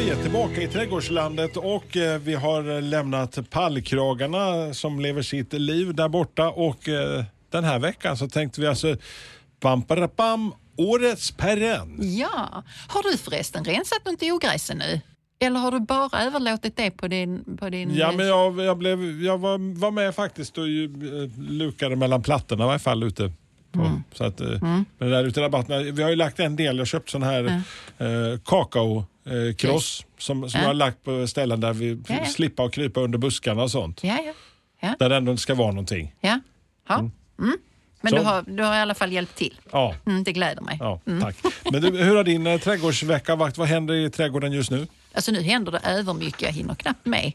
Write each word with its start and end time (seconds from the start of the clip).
Vi 0.00 0.10
är 0.10 0.22
tillbaka 0.22 0.62
i 0.62 0.68
trädgårdslandet 0.68 1.56
och 1.56 1.96
eh, 1.96 2.20
vi 2.20 2.34
har 2.34 2.76
eh, 2.76 2.82
lämnat 2.82 3.50
pallkragarna 3.50 4.74
som 4.74 5.00
lever 5.00 5.22
sitt 5.22 5.52
liv 5.52 5.94
där 5.94 6.08
borta 6.08 6.50
och 6.50 6.88
eh, 6.88 7.24
den 7.50 7.64
här 7.64 7.78
veckan 7.78 8.16
så 8.16 8.28
tänkte 8.28 8.60
vi 8.60 8.66
alltså 8.66 8.96
bam, 9.60 9.84
bam, 10.16 10.52
årets 10.76 11.30
perenn. 11.30 11.98
Ja. 12.00 12.64
Har 12.88 13.12
du 13.12 13.18
förresten 13.18 13.64
rensat 13.64 14.04
något 14.04 14.22
ogräs 14.22 14.70
nu? 14.74 15.00
Eller 15.40 15.60
har 15.60 15.70
du 15.70 15.80
bara 15.80 16.22
överlåtit 16.22 16.76
det 16.76 16.90
på 16.90 17.08
din... 17.08 17.56
På 17.56 17.68
din 17.68 17.94
Ja, 17.94 18.12
men 18.12 18.26
jag, 18.26 18.60
jag, 18.60 18.78
blev, 18.78 19.22
jag 19.22 19.38
var, 19.38 19.78
var 19.80 19.90
med 19.90 20.14
faktiskt 20.14 20.58
och 20.58 20.64
eh, 20.64 21.30
lukade 21.38 21.96
mellan 21.96 22.22
plattorna 22.22 22.64
i 22.64 22.66
varje 22.66 22.78
fall 22.78 23.02
ute. 23.02 23.32
På, 23.72 24.00
så 24.12 24.24
att, 24.24 24.40
eh, 24.40 24.60
Men 24.98 25.10
där 25.10 25.24
ute 25.24 25.40
i 25.40 25.42
rabatterna, 25.42 25.78
vi 25.78 26.02
har 26.02 26.10
ju 26.10 26.16
lagt 26.16 26.40
en 26.40 26.56
del, 26.56 26.76
jag 26.76 26.80
har 26.80 26.86
köpt 26.86 27.10
sån 27.10 27.22
här 27.22 27.62
eh, 27.98 28.38
kakao 28.44 29.04
eh, 29.30 29.54
kross 29.54 30.06
som, 30.18 30.50
som 30.50 30.58
Ja. 30.60 30.62
jag 30.64 30.68
har 30.68 30.74
lagt 30.74 31.04
på 31.04 31.26
ställen 31.26 31.60
där 31.60 31.72
vi 31.72 31.90
Ja, 32.08 32.14
ja. 32.14 32.24
slipper 32.24 32.64
att 32.64 32.72
krypa 32.72 33.00
under 33.00 33.18
buskarna 33.18 33.62
och 33.62 33.70
sånt. 33.70 34.04
Ja, 34.04 34.18
ja. 34.26 34.32
Ja, 34.82 34.94
Där 34.98 35.08
det 35.08 35.16
ändå 35.16 35.30
inte 35.30 35.42
ska 35.42 35.54
vara 35.54 35.70
någonting. 35.70 36.14
ja. 36.20 36.40
ja. 36.88 36.98
Mm. 36.98 37.56
Men 38.02 38.10
Så. 38.10 38.16
du 38.18 38.22
har, 38.24 38.42
du 38.46 38.62
har 38.62 38.74
i 38.74 38.78
alla 38.78 38.94
fall 38.94 39.12
hjälpt 39.12 39.36
till. 39.36 39.60
Ja, 39.72 39.94
Mm, 40.06 40.24
det 40.24 40.32
gläder 40.32 40.62
mig. 40.62 40.76
ja 40.80 41.00
tack. 41.20 41.36
Men 41.72 41.80
du, 41.82 41.90
hur 42.04 42.16
har 42.16 42.24
din 42.24 42.46
eh, 42.46 42.58
trädgårdsvecka 42.60 43.36
varit? 43.36 43.58
Vad 43.58 43.68
händer 43.68 43.94
i 43.94 44.10
trädgården 44.10 44.52
just 44.52 44.70
nu? 44.70 44.86
Alltså 45.14 45.32
nu 45.32 45.42
händer 45.42 45.72
det 45.72 45.78
övermycket, 45.84 46.42
jag 46.42 46.52
hinner 46.52 46.74
knappt 46.74 47.06
med. 47.06 47.32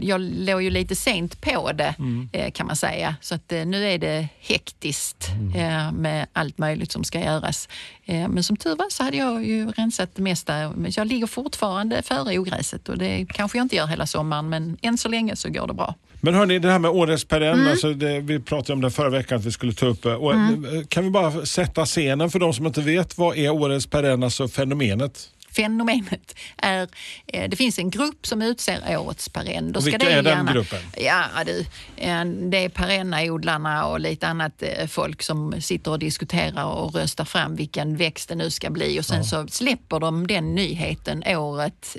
Jag 0.00 0.20
låg 0.20 0.62
ju 0.62 0.70
lite 0.70 0.96
sent 0.96 1.40
på 1.40 1.72
det 1.72 1.94
eh, 2.32 2.50
kan 2.50 2.66
man 2.66 2.76
säga. 2.76 3.16
Så 3.20 3.34
att, 3.34 3.52
eh, 3.52 3.64
nu 3.66 3.84
är 3.88 3.98
det 3.98 4.28
hektiskt 4.40 5.28
eh, 5.56 5.92
med 5.92 6.26
allt 6.32 6.58
möjligt 6.58 6.92
som 6.92 7.04
ska 7.04 7.20
göras. 7.20 7.68
Men 8.06 8.44
som 8.44 8.56
tur 8.56 8.76
var 8.76 8.86
så 8.90 9.02
hade 9.04 9.16
jag 9.16 9.44
ju 9.46 9.70
rensat 9.70 10.10
det 10.14 10.22
mesta. 10.22 10.72
Jag 10.96 11.06
ligger 11.06 11.26
fortfarande 11.26 12.02
före 12.02 12.38
ogräset 12.38 12.88
och 12.88 12.98
det 12.98 13.26
kanske 13.28 13.58
jag 13.58 13.64
inte 13.64 13.76
gör 13.76 13.86
hela 13.86 14.06
sommaren 14.06 14.48
men 14.48 14.76
än 14.82 14.98
så 14.98 15.08
länge 15.08 15.36
så 15.36 15.48
går 15.50 15.66
det 15.66 15.74
bra. 15.74 15.94
Men 16.22 16.34
hörni, 16.34 16.58
det 16.58 16.70
här 16.72 16.78
med 16.78 16.90
årets 16.90 17.24
perenn, 17.24 17.58
Mm. 17.58 17.70
alltså 17.70 17.94
det, 17.94 18.20
vi 18.20 18.40
pratade 18.40 18.72
om 18.72 18.80
det 18.80 18.90
förra 18.90 19.10
veckan 19.10 19.38
att 19.38 19.44
vi 19.44 19.52
skulle 19.52 19.72
ta 19.72 19.86
upp. 19.86 20.06
Och, 20.06 20.32
eh, 20.34 20.48
Kan 20.88 21.04
vi 21.04 21.10
bara 21.10 21.46
sätta 21.46 21.86
scenen 21.86 22.30
för 22.30 22.38
de 22.38 22.52
som 22.54 22.66
inte 22.66 22.80
vet, 22.80 23.18
vad 23.18 23.36
är 23.36 23.50
årets 23.50 23.86
perenn, 23.86 24.22
alltså 24.22 24.48
fenomenet? 24.48 25.28
Fenomenet 25.56 26.34
är, 26.56 26.88
eh, 27.26 27.48
det 27.50 27.56
finns 27.56 27.78
en 27.78 27.90
grupp 27.90 28.26
som 28.26 28.42
utser 28.42 28.98
årets 28.98 29.28
perenn. 29.28 29.74
Vilka 29.84 29.98
det 29.98 30.06
är 30.12 30.22
den 30.22 30.36
gärna- 30.36 30.52
gruppen? 30.52 30.78
Ja 30.96 31.24
du, 31.46 31.60
eh, 31.96 32.24
det 32.24 32.64
är 32.64 32.68
perennaodlarna 32.68 33.86
och 33.86 34.00
lite 34.00 34.26
annat 34.28 34.62
eh, 34.62 34.86
folk 34.86 35.22
som 35.22 35.60
sitter 35.60 35.90
och 35.90 35.98
diskuterar 35.98 36.64
och 36.64 36.94
röstar 36.94 37.24
fram 37.24 37.56
vilken 37.56 37.96
växt 37.96 38.28
det 38.28 38.34
nu 38.34 38.50
ska 38.50 38.70
bli. 38.70 39.00
Och 39.00 39.04
sen 39.04 39.24
så 39.24 39.46
släpper 39.48 40.00
de 40.00 40.26
den 40.26 40.54
nyheten 40.54 41.22
året 41.26 41.96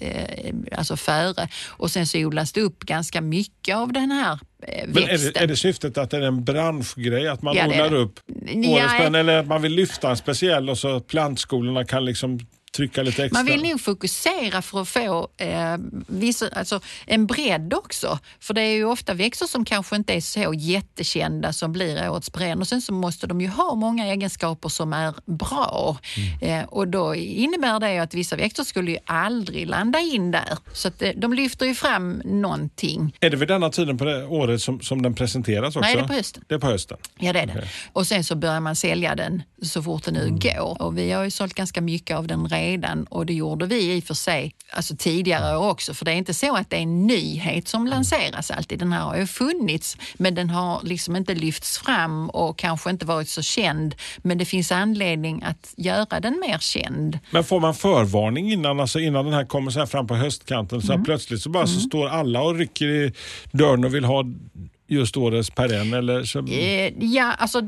alltså 0.77 0.97
före. 0.97 1.47
Och 1.67 1.91
sen 1.91 2.07
så 2.07 2.17
odlas 2.17 2.51
det 2.51 2.61
upp 2.61 2.79
ganska 2.79 3.21
mycket 3.21 3.75
av 3.75 3.93
den 3.93 4.11
här 4.11 4.39
Men 4.87 5.03
är 5.03 5.17
det, 5.17 5.37
är 5.41 5.47
det 5.47 5.55
syftet 5.55 5.97
att 5.97 6.09
det 6.09 6.17
är 6.17 6.21
en 6.21 6.43
branschgrej, 6.43 7.27
att 7.27 7.41
man 7.41 7.55
Ja, 7.55 7.67
odlar 7.67 7.93
upp 7.93 8.19
Ja, 8.45 8.69
årets 8.69 8.93
perenn 8.97 9.15
eller 9.15 9.37
att 9.37 9.47
man 9.47 9.61
vill 9.61 9.71
lyfta 9.75 10.09
en 10.09 10.17
speciell 10.17 10.69
och 10.69 10.77
så 10.77 10.99
plantskolorna 10.99 11.85
kan 11.85 12.05
liksom 12.05 12.39
trycka 12.75 13.03
lite 13.03 13.23
extra? 13.25 13.39
Man 13.39 13.45
vill 13.45 13.63
nog 13.63 13.81
fokusera 13.81 14.61
för 14.61 14.81
att 14.81 14.89
få 14.89 15.29
eh, 15.37 15.77
vissa, 16.07 16.47
alltså 16.47 16.79
en 17.05 17.27
bredd 17.27 17.73
också. 17.73 18.19
För 18.39 18.53
det 18.53 18.61
är 18.61 18.73
ju 18.75 18.85
ofta 18.85 19.13
växter 19.13 19.45
som 19.45 19.65
kanske 19.65 19.95
inte 19.95 20.13
är 20.13 20.21
så 20.21 20.53
jättekända 20.53 21.53
som 21.53 21.71
blir 21.71 22.09
årets 22.09 22.29
perenn. 22.29 22.59
Och 22.61 22.67
sen 22.67 22.81
så 22.81 22.93
måste 22.93 23.27
de 23.27 23.41
ju 23.41 23.47
ha 23.47 23.75
många 23.75 24.05
egenskaper 24.05 24.69
som 24.69 24.93
är 24.93 25.13
bra. 25.25 25.97
Eh, 26.41 26.63
och 26.63 26.87
då 26.87 27.15
innebär 27.15 27.79
det 27.79 27.99
att 27.99 28.13
vissa 28.13 28.35
växter 28.35 28.63
skulle 28.63 28.91
ju 28.91 28.97
aldrig 29.05 29.67
landa 29.67 29.99
in 29.99 30.31
där. 30.31 30.57
Så 30.73 30.87
att, 30.87 31.01
eh, 31.01 31.09
de 31.17 31.33
lyfter 31.33 31.65
ju 31.65 31.75
fram 31.75 32.21
någonting. 32.25 33.15
Är 33.19 33.29
det 33.29 33.37
vid 33.37 33.47
denna 33.47 33.69
tiden 33.69 33.97
på 33.97 34.05
det 34.05 34.25
året 34.25 34.61
som, 34.61 34.81
som 34.81 35.01
den 35.01 35.15
presenteras 35.15 35.75
också? 35.75 35.79
Nej, 35.79 35.95
det 35.95 36.01
är 36.01 36.07
på 36.07 36.13
hösten. 36.13 36.43
Det 36.47 36.55
är 36.55 36.59
på 36.59 36.67
hösten. 36.67 36.97
Ja, 37.19 37.33
det 37.33 37.39
är 37.39 37.45
det. 37.45 37.53
Okej. 37.53 37.69
Och 37.93 38.07
sen 38.07 38.23
så 38.23 38.35
börjar 38.35 38.59
man 38.59 38.75
sälja 38.75 39.15
den 39.15 39.43
så 39.61 39.83
fort 39.83 40.03
det 40.03 40.11
nu 40.11 40.37
går. 40.41 40.81
Och 40.81 40.97
vi 40.97 41.11
har 41.11 41.23
ju 41.23 41.31
sålt 41.31 41.53
ganska 41.53 41.81
mycket 41.81 42.17
av 42.17 42.27
den 42.27 42.47
redan 42.47 42.60
och 43.09 43.25
det 43.25 43.33
gjorde 43.33 43.65
vi 43.65 43.95
i 43.95 43.99
och 43.99 44.03
för 44.03 44.13
sig 44.13 44.55
alltså 44.73 44.95
tidigare 44.97 45.57
år 45.57 45.69
också. 45.69 45.93
För 45.93 46.05
det 46.05 46.11
är 46.11 46.15
inte 46.15 46.33
så 46.33 46.55
att 46.55 46.69
det 46.69 46.75
är 46.75 46.81
en 46.81 47.07
nyhet 47.07 47.67
som 47.67 47.87
lanseras 47.87 48.51
alltid. 48.51 48.79
Den 48.79 48.93
här 48.93 49.01
har 49.01 49.17
ju 49.17 49.27
funnits 49.27 49.97
men 50.13 50.35
den 50.35 50.49
har 50.49 50.81
liksom 50.83 51.15
inte 51.15 51.35
lyfts 51.35 51.77
fram 51.77 52.29
och 52.29 52.57
kanske 52.57 52.89
inte 52.89 53.05
varit 53.05 53.29
så 53.29 53.41
känd. 53.41 53.95
Men 54.17 54.37
det 54.37 54.45
finns 54.45 54.71
anledning 54.71 55.43
att 55.43 55.73
göra 55.77 56.19
den 56.19 56.39
mer 56.39 56.57
känd. 56.57 57.19
Men 57.31 57.43
får 57.43 57.59
man 57.59 57.73
förvarning 57.75 58.51
innan, 58.51 58.79
alltså 58.79 58.99
innan 58.99 59.25
den 59.25 59.33
här 59.33 59.45
kommer 59.45 59.71
så 59.71 59.79
här 59.79 59.85
fram 59.85 60.07
på 60.07 60.15
höstkanten 60.15 60.81
så 60.81 60.93
här 60.93 61.03
plötsligt 61.03 61.41
så 61.41 61.49
bara 61.49 61.67
så 61.67 61.79
står 61.79 62.07
alla 62.07 62.41
och 62.41 62.55
rycker 62.55 62.85
i 62.85 63.13
dörren 63.51 63.85
och 63.85 63.95
vill 63.95 64.05
ha 64.05 64.25
just 64.87 65.17
årets 65.17 65.49
perenn 65.49 65.93
eller 65.93 66.23
så, 66.23 66.39
Eh, 66.39 66.93
Ja, 66.99 67.31
alltså 67.31 67.61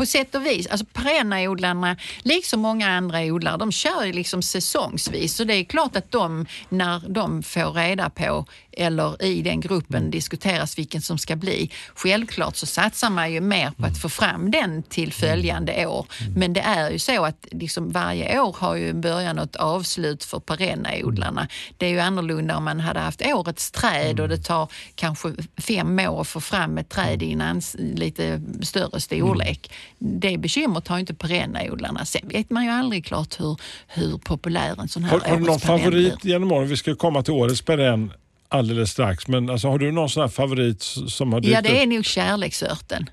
på 0.00 0.06
sätt 0.06 0.34
och 0.34 0.46
vis. 0.46 0.66
Alltså 0.66 0.86
perennaodlarna, 0.92 1.96
liksom 2.22 2.60
många 2.60 2.88
andra 2.88 3.20
odlare, 3.20 3.56
de 3.56 3.72
kör 3.72 4.04
ju 4.04 4.12
liksom 4.12 4.42
säsongsvis. 4.42 5.36
Så 5.36 5.44
det 5.44 5.54
är 5.54 5.64
klart 5.64 5.96
att 5.96 6.10
de, 6.10 6.46
när 6.68 7.02
de 7.08 7.42
får 7.42 7.72
reda 7.72 8.10
på, 8.10 8.46
eller 8.72 9.24
i 9.24 9.42
den 9.42 9.60
gruppen 9.60 10.10
diskuteras 10.10 10.78
vilken 10.78 11.02
som 11.02 11.18
ska 11.18 11.36
bli, 11.36 11.70
självklart 11.94 12.56
så 12.56 12.66
satsar 12.66 13.10
man 13.10 13.32
ju 13.32 13.40
mer 13.40 13.70
på 13.70 13.86
att 13.86 13.98
få 13.98 14.08
fram 14.08 14.50
den 14.50 14.82
till 14.82 15.12
följande 15.12 15.86
år. 15.86 16.06
Men 16.36 16.52
det 16.52 16.60
är 16.60 16.90
ju 16.90 16.98
så 16.98 17.24
att 17.24 17.46
liksom 17.50 17.90
varje 17.92 18.40
år 18.40 18.56
har 18.58 18.76
ju 18.76 18.90
en 18.90 19.00
början 19.00 19.38
och 19.38 19.44
ett 19.44 19.56
avslut 19.56 20.24
för 20.24 20.40
perennaodlarna. 20.40 21.48
Det 21.78 21.86
är 21.86 21.90
ju 21.90 22.00
annorlunda 22.00 22.56
om 22.56 22.64
man 22.64 22.80
hade 22.80 23.00
haft 23.00 23.22
årets 23.26 23.70
träd 23.70 24.20
och 24.20 24.28
det 24.28 24.38
tar 24.38 24.68
kanske 24.94 25.32
fem 25.56 25.98
år 25.98 26.20
att 26.20 26.28
få 26.28 26.40
fram 26.40 26.78
ett 26.78 26.88
träd 26.88 27.22
i 27.22 27.32
en 27.32 27.62
lite 27.78 28.42
större 28.62 29.00
storlek. 29.00 29.70
Det 29.98 30.38
bekymret 30.38 30.88
har 30.88 30.96
ju 30.96 31.00
inte 31.00 31.14
perennaodlarna. 31.14 32.04
Sen 32.04 32.28
vet 32.28 32.50
man 32.50 32.64
ju 32.64 32.70
aldrig 32.70 33.04
klart 33.04 33.40
hur, 33.40 33.56
hur 33.88 34.18
populär 34.18 34.80
en 34.80 34.88
sån 34.88 35.04
här 35.04 35.10
Har, 35.10 35.30
har 35.30 35.36
du 35.36 35.44
någon 35.44 35.60
favorit 35.60 36.24
genom 36.24 36.52
åren? 36.52 36.68
Vi 36.68 36.76
ska 36.76 36.94
komma 36.94 37.22
till 37.22 37.32
årets 37.34 37.62
perenn 37.62 38.12
alldeles 38.48 38.90
strax. 38.90 39.28
Men 39.28 39.50
alltså, 39.50 39.68
har 39.68 39.78
du 39.78 39.92
någon 39.92 40.10
sån 40.10 40.20
här 40.20 40.28
favorit 40.28 40.82
som 41.08 41.32
har 41.32 41.40
dykt 41.40 41.54
Ja, 41.54 41.62
det 41.62 41.82
är 41.82 41.86
nog 41.86 42.04
kärleksörten. 42.04 43.10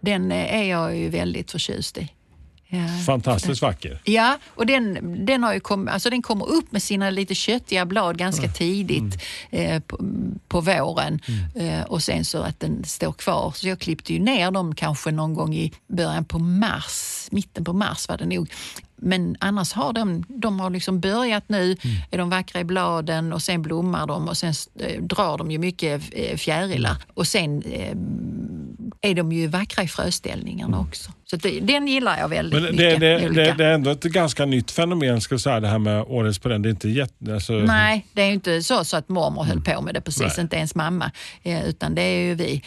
Den 0.00 0.32
eh, 0.32 0.54
är 0.54 0.64
jag 0.64 0.96
ju 0.96 1.08
väldigt 1.08 1.50
förtjust 1.50 1.98
i. 1.98 2.08
Ja. 2.68 2.88
Fantastiskt 3.06 3.62
vacker. 3.62 4.00
Ja, 4.04 4.38
och 4.46 4.66
den, 4.66 4.98
den, 5.26 5.42
har 5.42 5.54
ju 5.54 5.60
kom, 5.60 5.88
alltså 5.88 6.10
den 6.10 6.22
kommer 6.22 6.48
upp 6.48 6.72
med 6.72 6.82
sina 6.82 7.10
lite 7.10 7.34
köttiga 7.34 7.86
blad 7.86 8.18
ganska 8.18 8.48
tidigt 8.48 9.22
eh, 9.50 9.80
på, 9.80 9.98
på 10.48 10.60
våren 10.60 11.20
eh, 11.54 11.82
och 11.82 12.02
sen 12.02 12.24
så 12.24 12.42
att 12.42 12.60
den 12.60 12.84
står 12.84 13.12
kvar. 13.12 13.52
Så 13.56 13.68
jag 13.68 13.78
klippte 13.78 14.12
ju 14.12 14.18
ner 14.18 14.50
dem 14.50 14.74
kanske 14.74 15.10
någon 15.10 15.34
gång 15.34 15.54
i 15.54 15.72
början 15.88 16.24
på 16.24 16.38
mars, 16.38 17.28
mitten 17.30 17.64
på 17.64 17.72
mars 17.72 18.08
var 18.08 18.16
det 18.16 18.26
nog. 18.26 18.50
Men 18.96 19.36
annars 19.40 19.72
har 19.72 19.92
de, 19.92 20.24
de 20.28 20.60
har 20.60 20.70
liksom 20.70 21.00
börjat 21.00 21.48
nu, 21.48 21.76
är 22.10 22.18
de 22.18 22.30
vackra 22.30 22.60
i 22.60 22.64
bladen 22.64 23.32
och 23.32 23.42
sen 23.42 23.62
blommar 23.62 24.06
de 24.06 24.28
och 24.28 24.36
sen 24.36 24.54
eh, 24.80 25.02
drar 25.02 25.38
de 25.38 25.50
ju 25.50 25.58
mycket 25.58 26.02
eh, 26.12 26.36
fjärilar. 26.36 26.96
Och 27.14 27.26
sen 27.26 27.62
eh, 27.62 27.96
är 29.00 29.14
de 29.14 29.32
ju 29.32 29.46
vackra 29.46 29.82
i 29.82 29.88
fröställningarna 29.88 30.80
också. 30.80 31.12
Så 31.34 31.48
det, 31.48 31.60
den 31.60 31.88
gillar 31.88 32.18
jag 32.18 32.28
väldigt 32.28 32.62
Men 32.62 32.76
det, 32.76 32.84
mycket. 32.86 33.00
det, 33.00 33.42
det, 33.42 33.54
det 33.58 33.64
är 33.64 33.72
ändå 33.72 33.90
ett 33.90 34.02
ganska 34.02 34.44
nytt 34.44 34.70
fenomen, 34.70 35.20
ska 35.20 35.38
säga, 35.38 35.60
det 35.60 35.68
här 35.68 35.78
med 35.78 36.02
årets 36.02 36.38
perenn. 36.38 36.62
Det 36.62 36.68
är 36.68 36.70
inte 36.70 36.88
jätte... 36.88 37.34
Alltså, 37.34 37.52
Nej, 37.52 38.06
det 38.12 38.22
är 38.22 38.26
ju 38.26 38.32
inte 38.32 38.62
så, 38.62 38.84
så 38.84 38.96
att 38.96 39.08
mormor 39.08 39.44
höll 39.44 39.60
på 39.60 39.80
med 39.80 39.94
det 39.94 40.00
precis, 40.00 40.22
Nej. 40.22 40.40
inte 40.40 40.56
ens 40.56 40.74
mamma. 40.74 41.10
Eh, 41.42 41.68
utan 41.68 41.94
det 41.94 42.02
är 42.02 42.22
ju 42.22 42.34
vi. 42.34 42.62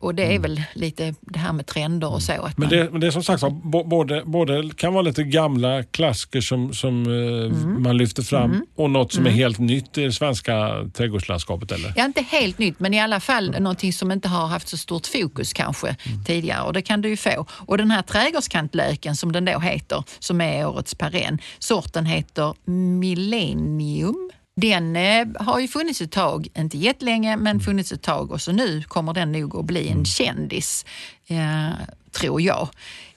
Och 0.00 0.14
det 0.14 0.34
är 0.34 0.38
väl 0.38 0.62
lite 0.74 1.14
det 1.20 1.38
här 1.38 1.52
med 1.52 1.66
trender 1.66 2.12
och 2.14 2.22
så. 2.22 2.32
Att 2.32 2.58
Men 2.58 2.68
man, 2.68 2.78
det, 2.78 2.88
men 2.92 3.00
det 3.00 3.06
är 3.06 3.10
som 3.10 3.22
sagt 3.22 3.42
både, 3.84 4.22
både 4.24 4.70
kan 4.76 4.92
vara 4.94 5.02
lite 5.02 5.22
gamla 5.22 5.82
klassiker 5.82 6.40
som, 6.40 6.74
som 6.74 7.06
eh, 7.06 7.40
Mm. 7.40 7.82
man 7.82 7.96
lyfter 7.96 8.22
fram 8.22 8.66
och 8.76 8.90
något 8.90 9.12
som 9.12 9.26
är 9.26 9.30
helt 9.30 9.58
nytt 9.58 9.98
i 9.98 10.04
det 10.04 10.12
svenska 10.12 10.70
trädgårdslandskapet. 10.94 11.72
Eller? 11.72 11.92
Ja, 11.96 12.04
inte 12.04 12.22
helt 12.22 12.58
nytt, 12.58 12.80
men 12.80 12.94
i 12.94 13.00
alla 13.00 13.20
fall 13.20 13.50
någonting 13.60 13.92
som 13.92 14.12
inte 14.12 14.28
har 14.28 14.46
haft 14.46 14.68
så 14.68 14.76
stort 14.76 15.06
fokus 15.06 15.52
kanske 15.52 15.96
tidigare. 16.26 16.62
Och 16.62 16.72
det 16.72 16.82
kan 16.82 17.00
du 17.00 17.08
ju 17.08 17.16
få. 17.16 17.46
Och 17.50 17.78
den 17.78 17.90
här 17.90 18.02
trädgårdskantlöken 18.10 19.16
som 19.16 19.32
den 19.32 19.44
då 19.44 19.58
heter, 19.58 20.04
som 20.18 20.40
är 20.40 20.66
årets 20.66 20.94
perenn, 20.94 21.38
sorten 21.58 22.06
heter 22.06 22.54
Millennium. 22.70 24.30
Den 24.56 24.96
eh, 24.96 25.26
har 25.38 25.60
ju 25.60 25.68
funnits 25.68 26.00
ett 26.00 26.12
tag, 26.12 26.48
inte 26.54 26.78
jättelänge, 26.78 27.36
men 27.36 27.60
funnits 27.60 27.92
ett 27.92 28.02
tag 28.02 28.30
och 28.30 28.40
så 28.40 28.52
nu 28.52 28.82
kommer 28.82 29.14
den 29.14 29.32
nog 29.32 29.56
att 29.56 29.64
bli 29.64 29.88
en 29.88 30.04
kändis, 30.04 30.84
eh, 31.26 31.70
tror 32.12 32.40
jag. 32.40 32.68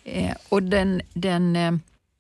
Eh, 0.04 0.31
och 0.50 0.63
den, 0.63 1.01
den 1.13 1.56
eh, 1.56 1.72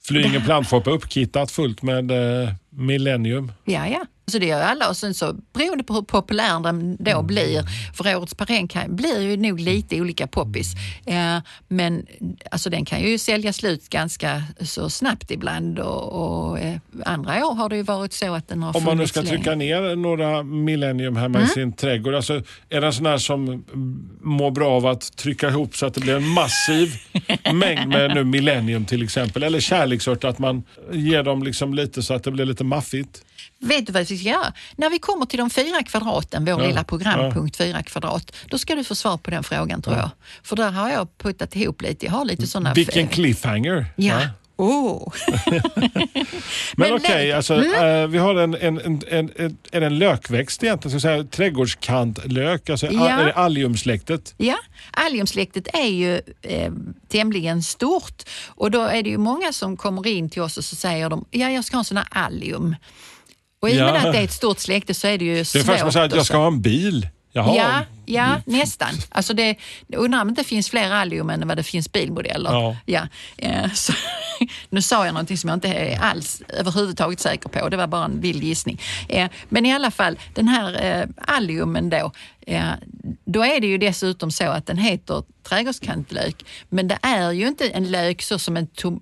Flyinge 0.03 0.41
plantfort 0.41 0.87
är 0.87 0.91
uppkittat 0.91 1.51
fullt 1.51 1.81
med 1.81 2.11
eh, 2.11 2.53
Millennium. 2.69 3.51
Ja, 3.65 3.87
ja. 3.87 4.05
Så 4.27 4.39
det 4.39 4.45
gör 4.45 4.61
alla 4.61 4.89
och 4.89 4.97
sen 4.97 5.13
så 5.13 5.35
beroende 5.53 5.83
på 5.83 5.93
hur 5.93 6.01
populär 6.01 6.59
den 6.63 6.97
då 6.99 7.11
Mm. 7.11 7.27
blir, 7.27 7.63
för 7.93 8.15
årets 8.15 8.35
parén 8.35 8.67
kan, 8.67 8.95
blir 8.95 9.21
ju 9.21 9.37
nog 9.37 9.59
lite 9.59 10.01
olika 10.01 10.27
poppis. 10.27 10.73
Eh, 11.05 11.37
men 11.67 12.05
alltså 12.51 12.69
den 12.69 12.85
kan 12.85 13.01
ju 13.01 13.17
sälja 13.17 13.53
slut 13.53 13.89
ganska 13.89 14.43
så 14.61 14.89
snabbt 14.89 15.31
ibland 15.31 15.79
och, 15.79 16.03
och 16.49 16.59
eh, 16.59 16.77
andra 17.05 17.45
år 17.47 17.53
har 17.55 17.69
det 17.69 17.75
ju 17.75 17.83
varit 17.83 18.13
så 18.13 18.33
att 18.33 18.47
den 18.47 18.63
har 18.63 18.77
Om 18.77 18.83
man 18.83 18.97
nu 18.97 19.07
ska 19.07 19.21
länge. 19.21 19.35
trycka 19.35 19.55
ner 19.55 19.95
några 19.95 20.43
Millennium 20.43 21.15
hemma 21.15 21.37
Mm. 21.37 21.49
i 21.49 21.53
sin 21.53 21.73
trädgård. 21.73 22.15
Alltså, 22.15 22.41
är 22.69 22.81
det 22.81 22.87
en 22.87 22.93
sån 22.93 23.05
här 23.05 23.17
som 23.17 23.63
mår 24.21 24.51
bra 24.51 24.71
av 24.71 24.85
att 24.85 25.17
trycka 25.17 25.49
ihop 25.49 25.75
så 25.75 25.85
att 25.85 25.93
det 25.93 26.01
blir 26.01 26.15
en 26.15 26.27
massiv 26.27 26.93
mängd 27.53 27.87
med 27.87 28.15
nu 28.15 28.23
Millennium 28.23 28.85
till 28.85 29.03
exempel? 29.03 29.43
Eller 29.43 29.59
kärleksört, 29.59 30.23
att 30.23 30.39
man 30.39 30.63
ger 30.91 31.23
dem 31.23 31.43
liksom 31.43 31.73
lite 31.73 32.03
så 32.03 32.13
att 32.13 32.23
det 32.23 32.31
blir 32.31 32.45
lite 32.45 32.63
maffigt? 32.63 33.25
Vet 33.59 33.85
du 33.87 33.93
vad 33.93 33.99
vi 34.09 34.17
ska 34.17 34.29
göra? 34.29 34.53
När 34.75 34.89
vi 34.89 34.99
kommer 34.99 35.25
till 35.25 35.39
de 35.39 35.49
fyra 35.49 35.83
kvadraten, 35.83 36.45
vår 36.45 36.61
Ja, 36.61 36.67
lilla 36.67 36.83
programpunkt 36.83 37.59
ja. 37.59 37.65
fyra 37.65 37.83
kvadrat, 37.83 38.35
då 38.49 38.57
ska 38.57 38.75
du 38.75 38.83
få 38.83 38.95
svar 38.95 39.17
på 39.17 39.31
den 39.31 39.43
frågan 39.43 39.81
tror 39.81 39.95
jag. 39.95 40.09
För 40.43 40.55
där 40.55 40.71
har 40.71 40.89
jag 40.89 41.17
puttat 41.17 41.55
ihop 41.55 41.81
lite. 41.81 42.05
Jag 42.05 42.13
har 42.13 42.25
lite 42.25 42.47
sådana... 42.47 42.73
Vilken 42.73 43.07
cliffhanger! 43.07 43.85
Ja. 43.95 44.19
Oh. 44.55 45.13
Men, 46.75 46.93
okej, 46.93 47.27
lök- 47.27 47.35
alltså, 47.35 47.63
eh, 47.63 48.07
vi 48.07 48.17
har 48.17 48.35
en, 48.35 48.55
en, 48.55 48.81
en, 48.81 49.01
en, 49.37 49.57
är 49.71 49.79
det 49.79 49.85
en 49.85 49.99
lökväxt 49.99 50.63
egentligen? 50.63 50.99
Ska 50.99 51.07
säga, 51.09 51.23
trädgårdskantlök, 51.23 52.69
alltså, 52.69 52.87
Ja. 52.91 53.09
är 53.09 53.25
det 53.25 53.33
alliumsläktet? 53.33 54.33
Ja, 54.37 54.55
alliumsläktet 54.91 55.67
är 55.73 55.87
ju 55.87 56.21
eh, 56.41 56.71
tämligen 57.07 57.63
stort 57.63 58.23
och 58.47 58.71
då 58.71 58.81
är 58.81 59.03
det 59.03 59.09
ju 59.09 59.17
många 59.17 59.53
som 59.53 59.77
kommer 59.77 60.07
in 60.07 60.29
till 60.29 60.41
oss 60.41 60.57
och 60.57 60.65
så 60.65 60.75
säger 60.75 61.09
de, 61.09 61.25
ja 61.31 61.49
jag 61.49 61.65
ska 61.65 61.75
ha 61.75 61.81
en 61.81 61.85
sån 61.85 61.97
här 61.97 62.07
allium. 62.11 62.75
Och 63.63 63.69
i 63.69 63.73
och 63.73 63.85
med 63.85 63.95
Ja. 63.95 64.07
att 64.07 64.13
det 64.13 64.19
är 64.19 64.23
ett 64.23 64.31
stort 64.31 64.59
släkte 64.59 64.93
så 64.93 65.07
är 65.07 65.17
det 65.17 65.25
ju 65.25 65.33
Det 65.33 65.39
är 65.39 65.43
svårt. 65.43 65.79
som 65.79 65.87
att 65.87 65.93
säga 65.93 66.05
att 66.05 66.15
jag 66.15 66.25
ska 66.25 66.37
ha 66.37 66.47
en 66.47 66.61
bil. 66.61 67.07
Jaha. 67.31 67.55
Ja, 67.55 67.85
ja 68.05 68.41
nästan. 68.45 68.89
Alltså 69.09 69.33
det, 69.33 69.55
undrar 69.95 70.21
om 70.21 70.27
det 70.27 70.31
inte 70.31 70.43
finns 70.43 70.69
fler 70.69 70.91
allium 70.91 71.29
än 71.29 71.47
vad 71.47 71.57
det 71.57 71.63
finns 71.63 71.91
bilmodeller. 71.91 72.51
Ja. 72.51 72.77
Ja, 73.37 73.69
så, 73.75 73.93
nu 74.69 74.81
sa 74.81 75.05
jag 75.05 75.13
någonting 75.13 75.37
som 75.37 75.47
jag 75.47 75.55
inte 75.57 75.67
är 75.67 75.99
alls 75.99 76.41
överhuvudtaget 76.47 77.19
säker 77.19 77.49
på. 77.49 77.69
Det 77.69 77.77
var 77.77 77.87
bara 77.87 78.05
en 78.05 78.21
vild 78.21 78.43
gissning. 78.43 78.81
Men 79.49 79.65
i 79.65 79.73
alla 79.73 79.91
fall, 79.91 80.19
den 80.33 80.47
här 80.47 80.85
eh, 81.01 81.07
alliumen 81.17 81.89
då, 81.89 82.11
då 83.25 83.43
är 83.45 83.59
det 83.61 83.67
ju 83.67 83.77
dessutom 83.77 84.31
så 84.31 84.45
att 84.45 84.65
den 84.65 84.77
heter 84.77 85.23
trädgårdskantlök. 85.49 86.45
Men 86.69 86.87
det 86.87 86.97
är 87.01 87.31
ju 87.31 87.47
inte 87.47 87.69
en 87.69 87.91
lök 87.91 88.21
så 88.21 88.39
som 88.39 88.57
en 88.57 88.67
tom, 88.67 88.99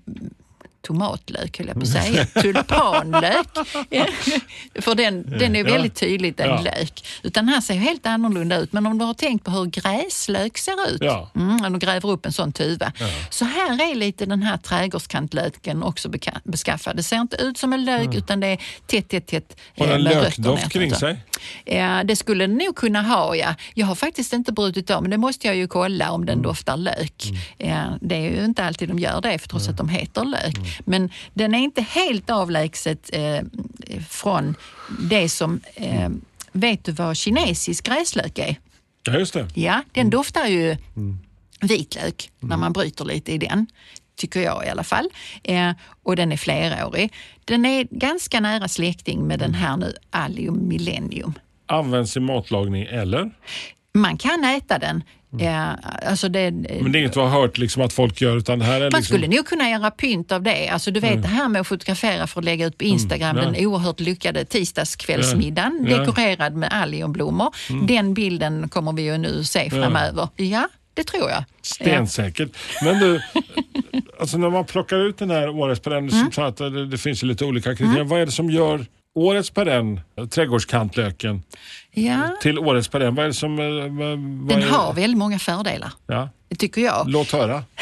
tomatlök 0.81 1.57
höll 1.57 1.67
jag 1.67 1.75
på 1.75 1.81
att 1.81 1.87
säga, 1.87 2.25
tulpanlök. 2.41 3.47
För 4.81 4.95
den, 4.95 5.29
den 5.39 5.55
är 5.55 5.59
Ja. 5.65 5.71
väldigt 5.73 5.95
tydligt 5.95 6.39
en 6.39 6.49
Ja. 6.49 6.61
lök. 6.61 7.05
Utan 7.23 7.45
den 7.45 7.53
här 7.53 7.61
ser 7.61 7.73
helt 7.73 8.05
annorlunda 8.05 8.57
ut. 8.57 8.73
Men 8.73 8.85
om 8.85 8.97
du 8.97 9.05
har 9.05 9.13
tänkt 9.13 9.45
på 9.45 9.51
hur 9.51 9.65
gräslök 9.65 10.57
ser 10.57 10.89
ut, 10.89 11.01
Ja. 11.01 11.31
mm, 11.35 11.57
när 11.57 11.69
du 11.69 11.79
gräver 11.79 12.09
upp 12.09 12.25
en 12.25 12.31
sån 12.33 12.51
tuva. 12.51 12.91
Så 13.29 13.45
här 13.45 13.91
är 13.91 13.95
lite 13.95 14.25
den 14.25 14.43
här 14.43 14.57
trädgårdskantlöken 14.57 15.83
också 15.83 16.09
beskaffad. 16.43 16.95
Det 16.95 17.03
ser 17.03 17.17
inte 17.17 17.35
ut 17.41 17.57
som 17.57 17.73
en 17.73 17.85
lök 17.85 18.15
utan 18.15 18.39
det 18.39 18.47
är 18.47 18.57
tätt, 18.85 19.09
tätt, 19.09 19.27
tätt 19.27 19.57
Har 19.77 19.85
eh, 19.85 19.91
den 19.91 20.03
med 20.03 20.13
lökdoft 20.13 20.69
kring 20.71 20.95
sig? 20.95 21.17
Ja, 21.65 22.03
det 22.03 22.15
skulle 22.15 22.43
den 22.47 22.57
nog 22.57 22.75
kunna 22.75 23.01
ha, 23.01 23.35
ja. 23.35 23.55
Jag 23.73 23.85
har 23.87 23.95
faktiskt 23.95 24.33
inte 24.33 24.51
brutit 24.51 24.89
av, 24.89 25.01
men 25.01 25.11
det 25.11 25.17
måste 25.17 25.47
jag 25.47 25.55
ju 25.55 25.67
kolla 25.67 26.11
om 26.11 26.25
den 26.25 26.41
doftar 26.41 26.77
lök. 26.77 27.23
Ja, 27.57 27.97
det 28.01 28.15
är 28.15 28.29
ju 28.39 28.45
inte 28.45 28.63
alltid 28.65 28.89
de 28.89 28.99
gör 28.99 29.21
det, 29.21 29.39
för 29.39 29.49
trots 29.49 29.67
att 29.69 29.77
de 29.77 29.89
heter 29.89 30.25
lök. 30.25 30.55
Men 30.79 31.09
den 31.33 31.55
är 31.55 31.59
inte 31.59 31.81
helt 31.81 32.29
avlägset 32.29 33.09
eh, 33.13 33.39
från 34.09 34.55
det 34.99 35.29
som... 35.29 35.61
Eh, 35.75 36.09
vet 36.51 36.85
du 36.85 36.91
vad 36.91 37.17
kinesisk 37.17 37.85
gräslök 37.85 38.39
är? 38.39 38.55
Ja, 39.03 39.19
just 39.19 39.33
det. 39.33 39.47
Ja, 39.53 39.83
den 39.91 40.09
doftar 40.09 40.45
ju 40.45 40.77
vitlök 41.61 42.31
när 42.39 42.57
man 42.57 42.73
bryter 42.73 43.05
lite 43.05 43.31
i 43.31 43.37
den. 43.37 43.67
Tycker 44.15 44.41
jag 44.41 44.65
i 44.65 44.69
alla 44.69 44.83
fall. 44.83 45.09
Eh, 45.43 45.71
och 46.03 46.15
den 46.15 46.31
är 46.31 46.37
flerårig. 46.37 47.13
Den 47.45 47.65
är 47.65 47.87
ganska 47.91 48.39
nära 48.39 48.67
släkting 48.67 49.27
med 49.27 49.39
den 49.39 49.53
här 49.53 49.77
nu 49.77 49.93
Allium 50.09 50.67
Millennium. 50.67 51.33
Används 51.65 52.17
i 52.17 52.19
matlagning 52.19 52.83
eller? 52.83 53.31
Man 53.93 54.17
kan 54.17 54.43
äta 54.43 54.79
den. 54.79 55.03
Eh, 55.39 55.69
alltså 56.09 56.29
det, 56.29 56.51
Men 56.51 56.91
det 56.91 56.97
är 56.97 56.99
inget 56.99 57.13
du 57.13 57.19
har 57.19 57.27
hört 57.27 57.57
liksom 57.57 57.81
att 57.81 57.93
folk 57.93 58.21
gör 58.21 58.37
utan 58.37 58.59
det 58.59 58.65
här 58.65 58.75
är 58.75 58.79
man 58.79 58.85
liksom... 58.99 59.03
skulle 59.03 59.27
nog 59.27 59.45
kunna 59.45 59.69
göra 59.69 59.91
pynt 59.91 60.31
av 60.31 60.41
det. 60.43 60.69
Alltså 60.69 60.91
du 60.91 60.99
vet 60.99 61.21
det 61.21 61.27
här 61.27 61.47
med 61.47 61.61
att 61.61 61.67
fotografera 61.67 62.27
för 62.27 62.39
att 62.41 62.45
lägga 62.45 62.65
ut 62.65 62.77
på 62.77 62.83
Instagram, 62.83 63.37
Mm, 63.37 63.43
ja. 63.43 63.51
den 63.59 63.65
oerhört 63.67 63.99
lyckade 63.99 64.45
tisdagskvällsmiddagen 64.45 65.87
Ja. 65.89 65.97
dekorerad 65.97 66.55
med 66.55 66.73
alliumblommor. 66.73 67.55
Den 67.87 68.13
bilden 68.13 68.69
kommer 68.69 68.93
vi 68.93 69.01
ju 69.01 69.17
nu 69.17 69.43
se 69.43 69.69
framöver. 69.69 70.27
Ja, 70.35 70.67
det 70.93 71.03
tror 71.03 71.29
jag. 71.29 71.43
Stensäkert. 71.61 72.49
Men 72.83 72.99
du, 72.99 73.21
alltså 74.19 74.37
när 74.37 74.49
man 74.49 74.65
plockar 74.65 74.97
ut 74.97 75.17
den 75.17 75.29
här 75.31 75.49
årets 75.49 75.81
perenn, 75.81 76.09
Mm. 76.37 76.53
det, 76.73 76.85
det 76.85 76.97
finns 76.97 77.23
ju 77.23 77.27
lite 77.27 77.45
olika 77.45 77.75
kriterier. 77.75 78.03
Vad 78.03 78.21
är 78.21 78.25
det 78.25 78.31
som 78.31 78.49
gör 78.51 78.85
årets 79.15 79.49
perenn, 79.49 79.99
trädgårdskantlöken, 80.29 81.43
Ja, 81.93 82.37
till 82.41 82.59
årets 82.59 82.87
perenn? 82.87 83.15
Vad 83.15 83.23
är 83.25 83.27
det 83.27 83.33
som... 83.33 83.59
eh, 83.59 83.65
vad- 83.65 84.49
den 84.59 84.63
är, 84.63 84.69
har 84.69 84.93
väldigt 84.93 85.17
många 85.17 85.39
fördelar. 85.39 85.93
Ja, 86.07 86.29
Det 86.49 86.55
tycker 86.55 86.81
jag. 86.81 87.09
låt 87.09 87.31
höra. 87.31 87.63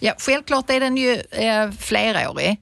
Ja, 0.00 0.14
självklart 0.18 0.70
är 0.70 0.80
den 0.80 0.96
ju 0.96 1.22
eh, 1.30 1.70
flerårig 1.70 2.56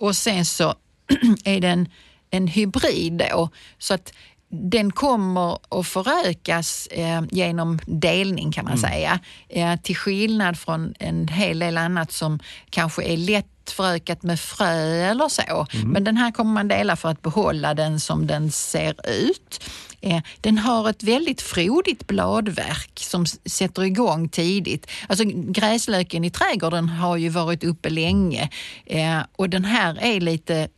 och 0.00 0.16
sen 0.16 0.44
så 0.44 0.74
är 1.44 1.60
den 1.60 1.88
en 2.30 2.46
hybrid 2.46 3.12
då. 3.30 3.48
Så 3.78 3.94
att 3.94 4.12
den 4.52 4.92
kommer 4.92 5.58
att 5.80 5.86
förökas 5.86 6.86
eh, 6.86 7.22
genom 7.30 7.78
delning 7.86 8.52
kan 8.52 8.64
man 8.64 8.78
säga. 8.78 9.20
Eh, 9.48 9.76
till 9.76 9.96
skillnad 9.96 10.58
från 10.58 10.94
en 10.98 11.28
hel 11.28 11.58
del 11.58 11.78
annat 11.78 12.12
som 12.12 12.38
kanske 12.70 13.02
är 13.02 13.16
lätt 13.16 13.46
förökat 13.72 14.22
med 14.22 14.40
frö 14.40 15.10
eller 15.10 15.28
så. 15.28 15.66
Men 15.86 16.04
den 16.04 16.16
här 16.16 16.30
kommer 16.30 16.52
man 16.52 16.68
dela 16.68 16.96
för 16.96 17.08
att 17.08 17.22
behålla 17.22 17.74
den 17.74 18.00
som 18.00 18.26
den 18.26 18.50
ser 18.50 19.10
ut. 19.10 19.64
Eh, 20.00 20.20
den 20.40 20.58
har 20.58 20.90
ett 20.90 21.02
väldigt 21.02 21.42
frodigt 21.42 22.06
bladverk 22.06 22.92
som 22.94 23.26
sätter 23.26 23.82
igång 23.82 24.28
tidigt. 24.28 24.86
Alltså 25.08 25.24
gräslöken 25.26 26.24
i 26.24 26.30
trädgården 26.30 26.88
har 26.88 27.16
ju 27.16 27.28
varit 27.28 27.64
uppe 27.64 27.90
länge 27.90 28.50
eh, 28.86 29.18
och 29.36 29.50
den 29.50 29.64
här 29.64 29.98
är 30.00 30.20
lite 30.20 30.68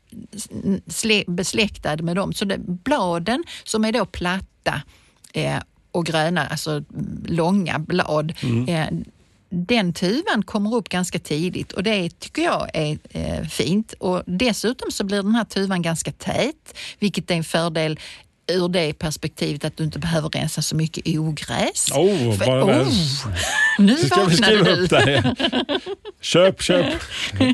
besläktad 1.26 1.96
med 1.96 2.16
dem. 2.16 2.32
Så 2.32 2.44
det, 2.44 2.58
bladen 2.58 3.44
som 3.64 3.84
är 3.84 3.92
då 3.92 4.06
platta 4.06 4.82
eh, 5.32 5.58
och 5.92 6.06
gröna, 6.06 6.46
alltså 6.46 6.70
mm, 6.70 7.24
långa 7.26 7.78
blad, 7.78 8.32
eh, 8.68 8.86
den 9.52 9.92
tuvan 9.92 10.42
kommer 10.42 10.74
upp 10.74 10.88
ganska 10.88 11.18
tidigt 11.18 11.72
och 11.72 11.82
det 11.82 12.20
tycker 12.20 12.42
jag 12.42 12.70
är 12.74 12.98
eh, 13.10 13.44
fint. 13.46 13.92
Och 13.92 14.22
dessutom 14.26 14.90
så 14.90 15.04
blir 15.04 15.22
den 15.22 15.34
här 15.34 15.44
tuvan 15.44 15.82
ganska 15.82 16.12
tät, 16.12 16.78
vilket 16.98 17.30
är 17.30 17.34
en 17.34 17.44
fördel 17.44 17.98
ur 18.46 18.68
det 18.68 18.92
perspektivet 18.92 19.64
att 19.64 19.76
du 19.76 19.84
inte 19.84 19.98
behöver 19.98 20.28
rensa 20.28 20.62
så 20.62 20.76
mycket 20.76 21.18
ogräs. 21.18 21.88
Oh, 21.92 22.36
För- 22.38 22.46
bara 22.46 22.66
det. 22.78 22.86
nu 23.78 23.94
Det 23.96 24.06
ska 24.06 24.24
vi 24.24 24.36
skriva 24.36 24.64
du. 24.64 24.70
upp 24.84 24.90
där. 24.90 25.34
Köp, 26.20 26.62
köp. 26.62 26.86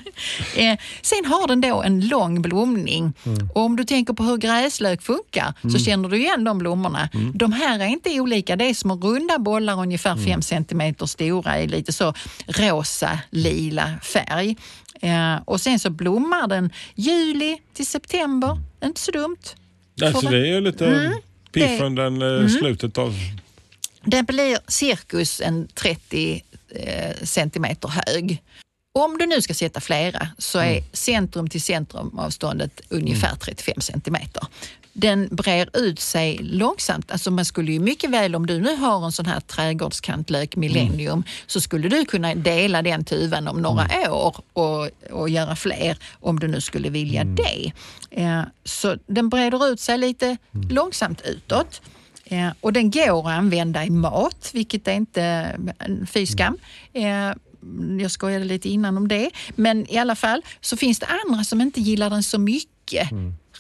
Eh, 0.57 0.79
sen 1.03 1.25
har 1.25 1.49
den 1.49 1.61
då 1.61 1.83
en 1.83 2.09
lång 2.09 2.43
blomning. 2.43 3.13
Och 3.55 3.63
om 3.63 3.77
du 3.77 3.85
tänker 3.85 4.13
på 4.15 4.23
hur 4.23 4.37
gräslök 4.37 5.03
funkar 5.03 5.55
så 5.73 5.79
känner 5.79 6.09
du 6.09 6.17
igen 6.19 6.45
de 6.45 6.59
blommorna. 6.59 7.09
De 7.35 7.53
här 7.53 7.79
är 7.81 7.87
inte 7.87 8.21
olika. 8.21 8.57
Det 8.57 8.65
är 8.65 8.75
små 8.75 8.95
runda 8.97 9.39
bollar 9.39 9.81
ungefär 9.83 10.17
5 10.17 10.43
centimeter 10.43 11.07
stora 11.07 11.61
i 11.61 11.67
lite 11.67 11.93
så 11.93 12.15
rosa-lila 12.47 13.95
färg. 14.03 14.57
Eh, 15.01 15.37
och 15.45 15.61
sen 15.61 15.79
så 15.79 15.91
blommar 15.91 16.47
den 16.49 16.71
juli 16.95 17.59
till 17.75 17.87
september. 17.87 18.59
Inte 18.85 19.01
så 19.01 19.11
dumt. 19.11 19.37
Alltså, 20.03 20.29
det 20.29 20.37
är 20.39 20.45
ju 20.47 20.61
lite 20.61 21.13
piff 21.53 21.79
Det- 21.79 21.85
under 21.85 22.43
eh, 22.43 22.49
slutet 22.49 22.99
av... 22.99 23.15
Den 24.05 24.25
blir 24.25 24.59
cirkus 24.69 25.41
en 25.41 25.69
30 25.75 26.43
eh, 26.75 27.17
centimeter 27.23 27.89
hög. 28.07 28.43
Om 29.05 29.19
du 29.19 29.27
nu 29.27 29.43
ska 29.43 29.55
sätta 29.55 29.81
flera 29.81 30.29
så 30.39 30.59
Mm. 30.59 30.77
är 30.77 30.83
centrum 30.97 31.49
till 31.49 31.63
centrumavståndet 31.63 32.81
ungefär 32.89 33.35
35 33.37 33.81
centimeter. 33.81 34.43
Den 34.93 35.29
brer 35.31 35.69
ut 35.77 36.01
sig 36.01 36.39
långsamt. 36.39 37.11
Alltså 37.13 37.31
man 37.31 37.45
skulle 37.45 37.73
ju 37.73 37.81
mycket 37.81 38.11
väl, 38.11 38.35
om 38.35 38.47
du 38.47 38.61
nu 38.61 38.77
har 38.77 39.05
en 39.05 39.13
sån 39.13 39.27
här 39.27 39.41
trädgårdskantlök 39.41 40.57
millennium, 40.57 41.13
Mm. 41.13 41.23
så 41.47 41.61
skulle 41.61 41.89
du 41.89 42.05
kunna 42.05 42.35
dela 42.35 42.83
den 42.83 43.05
tuvan 43.05 43.49
om 43.49 43.63
några 43.63 44.13
år 44.13 44.37
och, 44.53 44.89
och 45.11 45.29
göra 45.29 45.57
fler 45.57 45.99
om 46.21 46.41
du 46.41 46.49
nu 46.49 46.61
skulle 46.61 46.91
vilja 46.91 47.21
Mm. 47.21 47.35
det. 47.35 47.73
Eh, 48.11 48.43
så 48.65 48.97
den 49.07 49.29
breder 49.29 49.69
ut 49.69 49.81
sig 49.81 49.99
lite 49.99 50.27
Mm. 50.55 50.69
långsamt 50.69 51.21
utåt. 51.21 51.81
Eh, 52.25 52.49
och 52.61 52.73
den 52.73 52.91
går 52.91 53.21
att 53.31 53.39
använda 53.39 53.85
i 53.85 53.91
mat, 53.91 54.51
vilket 54.55 54.89
är 54.89 54.93
inte 54.93 55.57
fy 56.11 56.27
skam. 56.27 56.59
Eh, 56.93 57.31
jag 58.01 58.11
skojade 58.11 58.45
lite 58.45 58.69
innan 58.69 58.97
om 58.97 59.09
det. 59.09 59.31
Men 59.55 59.91
i 59.91 59.99
alla 59.99 60.15
fall 60.15 60.43
så 60.61 60.77
finns 60.77 60.99
det 60.99 61.07
andra 61.07 61.45
som 61.45 61.61
inte 61.61 61.81
gillar 61.81 62.11
den 62.11 62.23
så 62.23 62.39
mycket. 62.39 63.09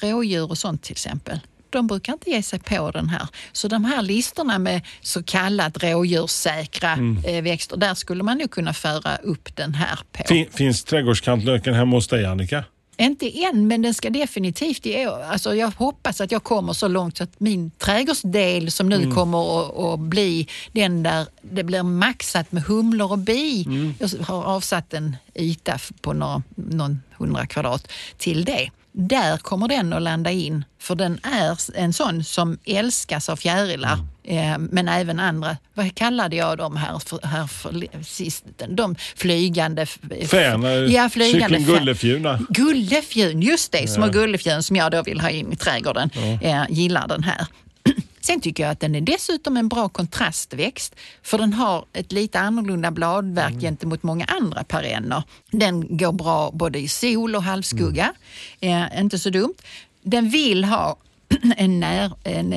Rådjur 0.00 0.50
och 0.50 0.59
sånt 0.59 0.83
till 0.83 0.93
exempel. 0.93 1.40
De 1.71 1.87
brukar 1.87 2.12
inte 2.12 2.31
ge 2.31 2.43
sig 2.43 2.59
på 2.59 2.90
den 2.90 3.09
här. 3.09 3.28
Så 3.52 3.69
de 3.69 3.85
här 3.85 4.02
listorna 4.02 4.59
med 4.59 4.83
så 5.00 5.23
kallat 5.23 5.85
rådjurssäkra 5.85 6.99
eh, 7.25 7.43
växter, 7.43 7.76
där 7.76 7.95
skulle 7.95 8.23
man 8.23 8.38
nog 8.38 8.50
kunna 8.50 8.73
föra 8.73 9.17
upp 9.17 9.57
den 9.57 9.75
här 9.75 9.99
på. 10.12 10.25
Fin, 10.28 10.47
finns 10.50 10.85
trädgårdskantlöken 10.85 11.75
hemma 11.75 11.97
hos 11.97 12.09
dig 12.09 12.25
Annika? 12.25 12.64
Inte 13.00 13.45
än, 13.45 13.67
men 13.67 13.83
den 13.83 13.95
ska 13.95 14.11
definitivt 14.11 14.87
i 14.87 15.07
år. 15.07 15.23
Alltså 15.23 15.55
jag 15.55 15.71
hoppas 15.71 16.21
att 16.21 16.33
jag 16.33 16.45
kommer 16.45 16.73
så 16.73 16.88
långt 16.88 17.17
så 17.17 17.25
att 17.25 17.40
min 17.40 17.71
trädgårdsdel 17.71 18.71
som 18.71 18.88
nu 18.88 19.11
kommer 19.11 19.61
att, 19.61 19.78
att 19.78 20.00
bli 20.00 20.49
den 20.73 21.02
där 21.02 21.26
det 21.43 21.64
blir 21.64 21.83
maxat 21.83 22.52
med 22.52 22.62
humlor 22.62 23.12
och 23.12 23.19
bi. 23.19 23.67
Jag 23.99 24.09
har 24.25 24.45
avsatt 24.45 24.95
en 24.95 25.17
yta 25.35 25.78
på 26.00 26.12
några, 26.12 26.43
någon 26.55 27.02
hundra 27.19 27.47
kvadrat 27.47 27.88
till 28.19 28.45
det. 28.45 28.71
Där 28.92 29.37
kommer 29.37 29.68
den 29.68 29.92
att 29.92 30.02
landa 30.02 30.30
in, 30.30 30.64
för 30.80 30.95
den 30.95 31.21
är 31.23 31.59
en 31.75 31.92
sån 31.92 32.25
som 32.25 32.59
älskas 32.64 33.28
av 33.28 33.37
fjärilar. 33.37 33.99
Eh, 34.25 34.59
men 34.59 34.88
även 34.88 35.21
andra, 35.21 35.57
vad 35.75 35.95
kallade 35.95 36.37
jag 36.37 36.59
dem 36.59 36.76
här 36.76 36.99
för, 36.99 37.26
här 37.26 37.47
för 37.47 38.04
sist? 38.04 38.45
De 38.68 38.95
flygande... 39.16 39.83
f- 39.83 39.99
Färna, 40.30 40.71
Ja, 40.75 41.09
flygande 41.09 41.59
gullefjuna. 41.59 42.40
Gullefjun, 42.50 43.42
just 43.42 43.73
det, 43.73 43.88
små 43.88 44.09
gullefjun 44.09 44.62
som 44.62 44.76
jag 44.76 44.90
då 44.92 45.02
vill 45.02 45.21
ha 45.21 45.30
in 45.30 45.52
i 45.52 45.57
trädgården. 45.57 46.11
Eh, 46.42 46.62
gillar 46.68 47.09
den 47.09 47.23
här. 47.23 47.47
Sen 48.20 48.40
tycker 48.40 48.62
jag 48.62 48.72
att 48.72 48.80
den 48.80 48.94
är 48.94 49.00
dessutom 49.00 49.56
en 49.56 49.68
bra 49.68 49.88
kontrastväxt 49.88 50.94
för 51.22 51.38
den 51.38 51.52
har 51.52 51.84
ett 51.92 52.12
lite 52.12 52.40
annorlunda 52.40 52.90
bladverk 52.90 53.60
gentemot 53.60 54.02
många 54.02 54.25
andra 54.25 54.64
perenner. 54.64 55.22
Den 55.50 55.96
går 55.96 56.12
bra 56.12 56.50
både 56.54 56.78
i 56.78 56.88
sol 56.88 57.37
och 57.37 57.42
halvskugga. 57.42 58.12
Eh, 58.60 59.00
inte 59.00 59.18
så 59.18 59.30
dumt. 59.30 59.54
Den 60.02 60.30
vill 60.30 60.64
ha 60.64 60.96
en, 61.56 61.80
när, 61.80 62.12
en, 62.25 62.52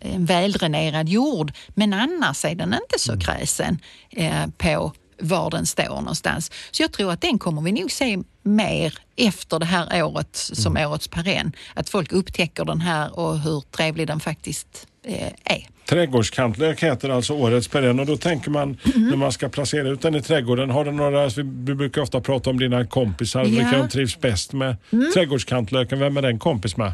en 0.00 0.26
väldränerad 0.26 1.08
jord 1.08 1.52
men 1.68 1.92
annars 1.92 2.44
är 2.44 2.54
den 2.54 2.74
inte 2.74 2.98
så 2.98 3.18
kräsen 3.18 3.78
eh, 4.10 4.46
på 4.58 4.92
var 5.18 5.50
den 5.50 5.66
står 5.66 5.88
någonstans. 5.88 6.50
Så 6.70 6.82
jag 6.82 6.92
tror 6.92 7.12
att 7.12 7.20
den 7.20 7.38
kommer 7.38 7.62
vi 7.62 7.72
nog 7.72 7.90
se 7.90 8.18
mer 8.42 8.98
efter 9.16 9.58
det 9.58 9.66
här 9.66 10.02
året 10.02 10.36
som 10.36 10.76
årets 10.76 11.08
perenn. 11.08 11.52
Att 11.74 11.88
folk 11.88 12.12
upptäcker 12.12 12.64
den 12.64 12.80
här 12.80 13.18
och 13.18 13.40
hur 13.40 13.60
trevlig 13.60 14.06
den 14.06 14.20
faktiskt 14.20 14.86
eh, 15.04 15.26
är. 15.44 15.66
Trädgårdskantlök 15.88 16.82
heter 16.82 17.08
alltså 17.08 17.32
årets 17.34 17.68
perenn 17.68 18.00
och 18.00 18.06
då 18.06 18.16
tänker 18.16 18.50
man 18.50 18.78
Mm. 18.96 19.08
när 19.08 19.16
man 19.16 19.32
ska 19.32 19.48
placera 19.48 19.88
ut 19.88 20.00
den 20.02 20.14
i 20.14 20.22
trädgården. 20.22 20.70
Har 20.70 20.84
du 20.84 20.92
några, 20.92 21.28
vi 21.64 21.74
brukar 21.74 22.02
ofta 22.02 22.20
prata 22.20 22.50
om 22.50 22.58
dina 22.58 22.86
kompisar, 22.86 23.40
Ja. 23.40 23.46
Mm. 23.46 23.58
vilka 23.58 23.78
de 23.78 23.88
trivs 23.88 24.20
bäst 24.20 24.52
med. 24.52 24.76
Trädgårdskantlöken, 25.14 25.98
vem 25.98 26.16
är 26.16 26.22
den 26.22 26.38
kompis 26.38 26.76
med? 26.76 26.92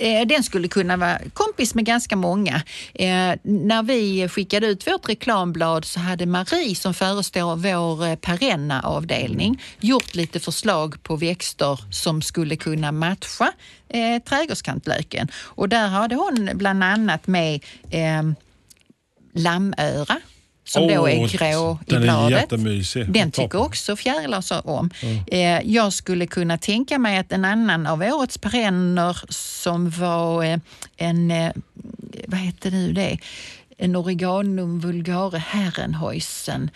Eh, 0.00 0.26
den 0.26 0.42
skulle 0.42 0.68
kunna 0.68 0.96
vara 0.96 1.18
kompis 1.32 1.74
med 1.74 1.84
ganska 1.84 2.16
många. 2.16 2.62
Eh, 2.94 3.34
när 3.42 3.82
vi 3.82 4.28
skickade 4.28 4.66
ut 4.66 4.86
vårt 4.86 5.08
reklamblad 5.08 5.84
så 5.84 6.00
hade 6.00 6.26
Marie 6.26 6.74
som 6.74 6.94
förestår 6.94 7.56
vår 7.56 8.06
eh, 8.06 8.16
perenna 8.16 8.82
avdelning 8.82 9.62
gjort 9.80 10.14
lite 10.14 10.40
förslag 10.40 11.02
på 11.02 11.16
växter 11.16 11.80
som 11.92 12.22
skulle 12.22 12.56
kunna 12.56 12.92
matcha 12.92 13.52
eh, 13.88 14.22
trädgårdskantlöken. 14.22 15.28
Och 15.34 15.68
där 15.68 15.88
hade 15.88 16.14
hon 16.14 16.50
bland 16.54 16.84
annat 16.84 17.26
med 17.26 17.64
eh, 17.90 18.22
lammöra 19.34 20.20
som 20.70 20.88
då 20.88 21.00
Åh, 21.00 21.10
är 21.10 21.28
grå 21.28 21.78
i 21.86 21.90
den 21.90 22.02
är 22.02 22.02
bladet. 22.02 22.40
jättemysig. 22.40 23.12
Den 23.12 23.30
tycker 23.30 23.60
också 23.60 23.96
fjärilar 23.96 24.66
om. 24.66 24.90
Eh, 25.26 25.60
jag 25.62 25.92
skulle 25.92 26.26
kunna 26.26 26.58
tänka 26.58 26.98
mig 26.98 27.18
att 27.18 27.32
en 27.32 27.44
annan 27.44 27.86
av 27.86 28.02
årets 28.02 28.38
perenner 28.38 29.16
som 29.28 29.90
var 29.90 30.44
eh, 30.44 30.58
en, 30.96 31.30
eh, 31.30 31.52
vad 32.26 32.40
heter 32.40 32.70
nu 32.70 32.92
det, 32.92 33.18
en 33.78 33.96
Oreganum 33.96 34.80
vulgare 34.80 35.38
herrenhäusen. 35.38 36.70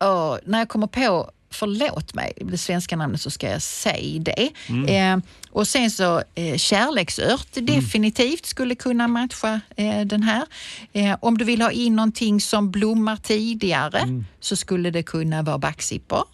Oh, 0.00 0.36
när 0.44 0.58
jag 0.58 0.68
kommer 0.68 0.86
på 0.86 1.30
Förlåt 1.50 2.14
mig, 2.14 2.32
det 2.36 2.58
svenska 2.58 2.96
namnet 2.96 3.20
så 3.20 3.30
ska 3.30 3.50
jag 3.50 3.62
säga 3.62 4.22
det. 4.22 4.50
Eh, 4.88 5.16
och 5.58 5.68
sen 5.68 5.90
så 5.90 6.22
eh, 6.34 6.56
kärleksört 6.56 7.48
definitivt 7.52 8.46
skulle 8.46 8.74
kunna 8.74 9.08
matcha 9.08 9.60
eh, 9.76 10.00
den 10.00 10.22
här. 10.22 10.46
Eh, 10.92 11.16
om 11.20 11.38
du 11.38 11.44
vill 11.44 11.62
ha 11.62 11.70
in 11.70 11.96
någonting 11.96 12.40
som 12.40 12.70
blommar 12.70 13.16
tidigare 13.16 14.22
så 14.40 14.56
skulle 14.56 14.90
det 14.90 15.02
kunna 15.02 15.42
vara 15.42 15.58
backzippor. 15.58 16.24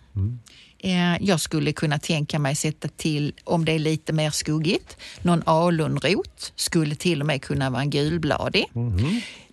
Eh, 0.79 1.17
Jag 1.23 1.41
skulle 1.41 1.73
kunna 1.73 1.99
tänka 1.99 2.39
mig 2.39 2.55
sätta 2.57 2.89
till, 2.89 3.33
om 3.45 3.65
det 3.65 3.73
är 3.73 3.79
lite 3.79 4.13
mer 4.13 4.31
skuggigt, 4.31 4.97
någon 5.23 5.43
alunrot. 5.47 6.53
Skulle 6.57 6.95
till 6.95 7.21
och 7.21 7.27
med 7.27 7.43
kunna 7.43 7.71
vara 7.71 7.83
en 7.83 7.91
gulbladig. 7.91 8.65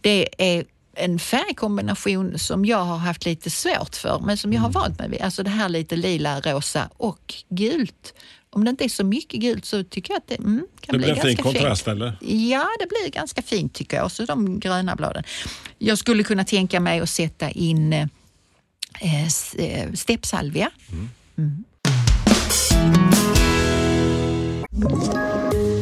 Det 0.01 0.29
är 0.37 0.65
en 0.95 1.19
färgkombination 1.19 2.39
som 2.39 2.65
jag 2.65 2.83
har 2.85 2.97
haft 2.97 3.25
lite 3.25 3.49
svårt 3.49 3.95
för, 3.95 4.19
men 4.25 4.37
som 4.37 4.53
jag 4.53 4.61
har 4.61 4.69
vant 4.69 4.99
mig 4.99 5.09
vid. 5.09 5.21
Alltså 5.21 5.43
det 5.43 5.49
här 5.49 5.69
lite 5.69 5.95
lila, 5.95 6.39
rosa 6.41 6.89
och 6.97 7.33
gult. 7.49 8.13
Om 8.53 8.63
det 8.65 8.69
inte 8.69 8.83
är 8.83 8.89
så 8.89 9.03
mycket 9.03 9.39
gult 9.41 9.65
så 9.65 9.83
tycker 9.83 10.13
jag 10.13 10.17
att 10.17 10.27
det 10.27 10.35
mm, 10.35 10.67
kan 10.81 10.93
Det 10.93 10.97
bli 10.97 11.05
blir 11.05 11.15
en 11.15 11.21
fin 11.21 11.35
ganska 11.35 11.43
kontrast 11.43 11.83
fint. 11.83 11.95
eller? 11.95 12.17
Ja, 12.21 12.67
det 12.79 12.87
blir 12.87 13.11
ganska 13.11 13.41
fint 13.41 13.73
tycker 13.73 13.97
jag. 13.97 14.05
Och 14.05 14.11
så 14.11 14.25
de 14.25 14.59
gröna 14.59 14.95
bladen. 14.95 15.23
Jag 15.77 15.97
skulle 15.97 16.23
kunna 16.23 16.43
tänka 16.43 16.79
mig 16.79 16.99
att 16.99 17.09
sätta 17.09 17.49
in 17.49 17.93
eh, 17.93 18.07
eh, 19.55 19.93
steppsalvia. 19.93 20.69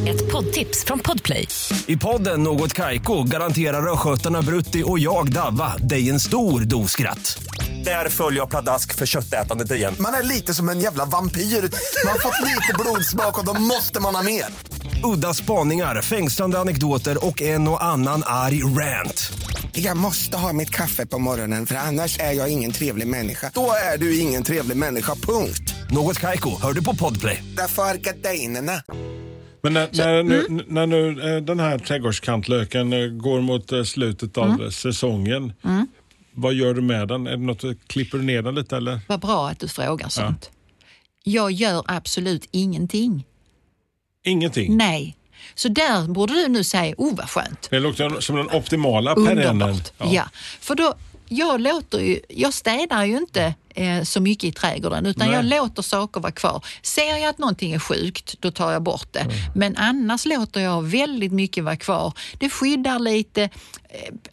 Ett 0.08 0.32
poddtips 0.32 0.84
från 0.84 0.98
Podplay. 0.98 1.48
I 1.86 1.96
podden 1.96 2.42
Något 2.42 2.72
Kaiko 2.74 3.22
garanterar 3.22 3.92
östgötarna 3.92 4.42
Brutti 4.42 4.82
och 4.86 4.98
jag, 4.98 5.32
Davva, 5.32 5.76
dig 5.76 6.10
en 6.10 6.20
stor 6.20 6.60
dos 6.60 6.90
skratt. 6.90 7.42
Där 7.84 8.08
följer 8.08 8.40
jag 8.40 8.50
pladask 8.50 8.94
för 8.94 9.06
köttätandet 9.06 9.70
igen. 9.72 9.94
Man 10.00 10.14
är 10.14 10.22
lite 10.22 10.54
som 10.54 10.68
en 10.68 10.80
jävla 10.80 11.04
vampyr. 11.04 11.40
Man 11.40 12.12
har 12.12 12.18
fått 12.18 12.48
lite 12.48 12.74
blodsmak 12.78 13.38
och 13.38 13.44
då 13.44 13.60
måste 13.60 14.00
man 14.00 14.14
ha 14.14 14.22
mer. 14.22 14.44
Udda 15.04 15.34
spaningar, 15.34 16.02
fängslande 16.02 16.58
anekdoter 16.58 17.26
och 17.26 17.42
en 17.42 17.68
och 17.68 17.84
annan 17.84 18.22
arg 18.26 18.62
rant. 18.62 19.32
Jag 19.72 19.96
måste 19.96 20.36
ha 20.36 20.52
mitt 20.52 20.70
kaffe 20.70 21.06
på 21.06 21.18
morgonen 21.18 21.66
för 21.66 21.74
annars 21.74 22.18
är 22.18 22.32
jag 22.32 22.48
ingen 22.48 22.72
trevlig 22.72 23.06
människa. 23.06 23.50
Då 23.54 23.72
är 23.94 23.98
du 23.98 24.18
ingen 24.18 24.42
trevlig 24.42 24.76
människa, 24.76 25.14
punkt. 25.14 25.74
Något 25.90 26.18
Kaiko, 26.18 26.60
hör 26.62 26.72
du 26.72 26.84
på 26.84 26.96
Podplay. 26.96 27.44
Därför 27.56 27.82
är 27.82 27.94
gardinerna. 27.96 28.82
Men 29.62 29.72
när, 29.72 29.88
när, 29.92 30.22
nu, 30.22 30.46
mm. 30.46 30.64
när 30.68 30.86
nu 30.86 31.34
eh, 31.36 31.42
den 31.42 31.60
här 31.60 31.78
trädgårdskantlöken 31.78 32.92
eh, 32.92 33.06
går 33.06 33.40
mot 33.40 33.72
eh, 33.72 33.82
slutet 33.82 34.38
av 34.38 34.44
Mm. 34.50 34.70
säsongen, 34.70 35.52
vad 36.40 36.54
gör 36.54 36.74
du 36.74 36.80
med 36.80 37.08
den? 37.08 37.26
Är 37.26 37.30
det 37.30 37.36
något, 37.36 37.64
klipper 37.86 38.18
du 38.18 38.24
ner 38.24 38.42
den 38.42 38.54
lite 38.54 38.76
eller? 38.76 39.00
Vad 39.06 39.20
bra 39.20 39.48
att 39.48 39.58
du 39.58 39.68
frågar 39.68 40.08
sånt. 40.08 40.50
Jag 41.22 41.52
gör 41.52 41.84
absolut 41.86 42.48
ingenting. 42.50 43.24
Ingenting? 44.24 44.76
Nej. 44.76 45.16
Så 45.54 45.68
där 45.68 46.08
borde 46.08 46.32
du 46.32 46.48
nu 46.48 46.64
säga, 46.64 46.94
oh 46.98 47.16
vad 47.16 47.30
skönt. 47.30 47.70
Det 47.70 47.80
låter 47.80 48.20
som 48.20 48.36
den 48.36 48.50
optimala 48.50 49.14
perennen. 49.14 49.62
Underbart. 49.62 49.92
Ja. 49.98 50.24
För 50.60 50.74
då, 50.74 50.94
jag, 51.28 51.60
låter 51.60 51.98
ju, 52.00 52.20
jag 52.28 52.54
städar 52.54 53.04
ju 53.04 53.16
inte 53.16 53.54
eh, 53.74 54.02
så 54.02 54.20
mycket 54.20 54.44
i 54.44 54.52
trädgården 54.52 55.06
utan 55.06 55.26
Nej. 55.26 55.36
jag 55.36 55.44
låter 55.44 55.82
saker 55.82 56.20
vara 56.20 56.32
kvar. 56.32 56.64
Ser 56.82 57.16
jag 57.16 57.24
att 57.28 57.38
någonting 57.38 57.72
är 57.72 57.78
sjukt, 57.78 58.34
då 58.40 58.50
tar 58.50 58.72
jag 58.72 58.82
bort 58.82 59.08
det. 59.12 59.26
Men 59.54 59.76
annars 59.76 60.26
låter 60.26 60.60
jag 60.60 60.82
väldigt 60.82 61.32
mycket 61.32 61.64
vara 61.64 61.76
kvar. 61.76 62.12
Det 62.38 62.50
skyddar 62.50 62.98
lite. 62.98 63.42
Eh, 63.42 63.48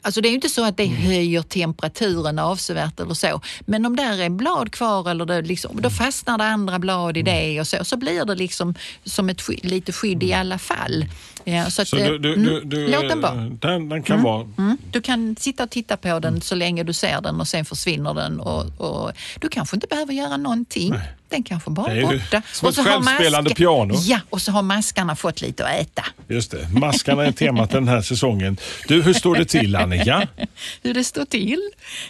Alltså 0.01 0.21
det 0.21 0.27
är 0.27 0.29
ju 0.29 0.35
inte 0.35 0.49
så 0.49 0.65
att 0.65 0.77
det 0.77 0.83
Mm. 0.83 0.97
höjer 1.01 1.41
temperaturen 1.41 2.39
avsevärt 2.39 2.99
eller 2.99 3.13
så. 3.13 3.41
Men 3.65 3.85
om 3.85 3.95
där 3.95 4.21
är 4.21 4.29
blad 4.29 4.71
kvar 4.71 5.09
eller 5.09 5.25
det 5.25 5.41
liksom, 5.41 5.81
då 5.81 5.89
fastnar 5.89 6.37
det 6.37 6.43
andra 6.43 6.79
blad 6.79 7.17
i 7.17 7.19
Mm. 7.19 7.33
det 7.35 7.59
och 7.59 7.67
så. 7.67 7.83
Så 7.83 7.97
blir 7.97 8.25
det 8.25 8.35
liksom 8.35 8.75
som 9.03 9.29
ett 9.29 9.41
skydd, 9.41 9.65
lite 9.65 9.91
skydd 9.93 10.23
i 10.23 10.33
alla 10.33 10.57
fall. 10.57 11.05
Ja, 11.43 11.69
så 11.69 11.81
att, 11.81 11.87
Så 11.87 11.97
eh, 11.97 12.07
du, 12.07 12.17
du, 12.17 12.33
mm, 12.33 12.45
du, 12.45 12.61
du, 12.63 12.87
låt 12.87 13.09
den 13.09 13.21
vara. 13.21 13.33
Den, 13.35 13.89
den 13.89 14.03
kan 14.03 14.21
vara... 14.23 14.47
Mm. 14.57 14.77
Du 14.91 15.01
kan 15.01 15.35
sitta 15.39 15.63
och 15.63 15.69
titta 15.69 15.97
på 15.97 16.19
den 16.19 16.41
så 16.41 16.55
länge 16.55 16.83
du 16.83 16.93
ser 16.93 17.21
den 17.21 17.39
och 17.41 17.47
sen 17.47 17.65
försvinner 17.65 18.13
den. 18.13 18.39
Och, 18.39 18.65
och 18.81 19.11
Du 19.39 19.49
kanske 19.49 19.75
inte 19.75 19.87
behöver 19.87 20.13
göra 20.13 20.37
någonting. 20.37 20.93
Den 21.29 21.43
kanske 21.43 21.69
bara 21.69 21.93
är 21.93 22.01
borta. 22.01 22.41
som 22.53 22.69
ett 22.69 22.75
så 22.75 22.81
har 22.81 22.91
självspelande 22.91 23.55
piano. 23.55 23.93
Ja, 24.01 24.19
och 24.29 24.41
så 24.41 24.51
har 24.51 24.61
maskarna 24.61 25.15
fått 25.15 25.41
lite 25.41 25.65
att 25.65 25.81
äta. 25.81 26.05
Just 26.27 26.51
det, 26.51 26.69
maskarna 26.69 27.25
är 27.25 27.31
temat 27.31 27.69
den 27.69 27.87
här 27.87 28.01
säsongen. 28.01 28.57
Du, 28.87 29.01
hur 29.01 29.13
står 29.13 29.35
det 29.35 29.45
till 29.45 29.75
Annika? 29.75 30.27
hur 30.81 30.93
det 30.93 31.03
står 31.03 31.25
till? 31.25 31.61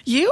Jo, 0.04 0.30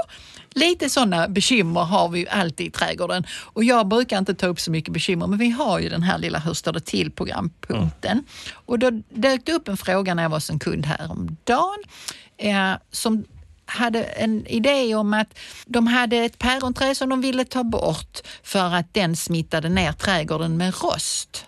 lite 0.56 0.90
sådana 0.90 1.28
bekymmer 1.28 1.82
har 1.82 2.10
vi 2.10 2.20
ju 2.20 2.28
alltid 2.28 2.68
i 2.68 2.72
trädgården. 2.72 3.24
Och 3.32 3.64
jag 3.64 3.88
brukar 3.88 4.18
inte 4.18 4.36
ta 4.36 4.48
upp 4.48 4.60
så 4.60 4.72
mycket 4.72 4.94
bekymmer, 4.94 5.28
men 5.28 5.40
vi 5.40 5.50
har 5.50 5.80
ju 5.80 5.90
den 5.90 6.04
här 6.04 6.18
lilla 6.18 6.40
Hur 6.40 6.54
står 6.54 6.74
det 6.74 6.80
till 6.80 7.12
programpunkten. 7.12 8.24
Och 8.54 8.80
då 8.80 8.92
dök 9.10 9.46
det 9.46 9.54
upp 9.54 9.68
en 9.68 9.78
fråga 9.78 10.14
när 10.14 10.24
jag 10.24 10.30
var 10.30 10.52
en 10.52 10.60
kund 10.60 10.86
häromdagen 10.86 11.84
eh, 12.38 12.72
som 12.92 13.26
hade 13.66 14.04
en 14.04 14.48
idé 14.48 14.96
om 14.96 15.14
att 15.14 15.38
de 15.66 15.88
hade 15.88 16.18
ett 16.18 16.40
päronträd 16.40 16.98
som 16.98 17.10
de 17.10 17.22
ville 17.22 17.46
ta 17.46 17.64
bort 17.64 18.20
för 18.44 18.74
att 18.76 18.94
den 18.94 19.16
smittade 19.16 19.70
ner 19.70 19.92
trädgården 19.92 20.58
med 20.58 20.74
rost. 20.82 21.46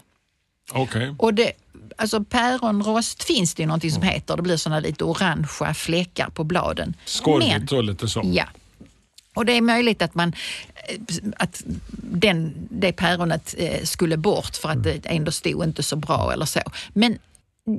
Och 1.18 1.34
det, 1.34 1.52
alltså 1.96 2.24
päronrost 2.24 3.24
finns 3.24 3.54
det 3.54 3.64
ju 3.64 3.68
någonting 3.68 3.92
som 3.92 4.04
heter. 4.04 4.36
Det 4.36 4.42
blir 4.42 4.58
såna 4.58 4.80
lite 4.80 5.04
orangea 5.04 5.74
fläckar 5.74 6.30
på 6.30 6.44
bladen. 6.44 6.94
Skorvigt 7.06 7.72
och 7.72 7.84
lite 7.84 8.08
så. 8.08 8.22
Ja. 8.26 8.46
Och 9.34 9.46
det 9.46 9.54
är 9.54 9.62
möjligt 9.62 10.02
att 10.02 10.16
man 10.16 10.34
eh, 10.90 10.98
att 11.38 11.64
den, 11.92 12.54
det 12.70 12.92
päronet 12.92 13.56
eh, 13.58 13.84
skulle 13.84 14.18
bort 14.18 14.56
för 14.56 14.70
att 14.70 14.84
det 14.84 15.06
ändå 15.06 15.32
stod 15.32 15.64
inte 15.64 15.84
så 15.84 15.96
bra 15.96 16.34
eller 16.34 16.46
så. 16.46 16.60
Men 16.94 17.18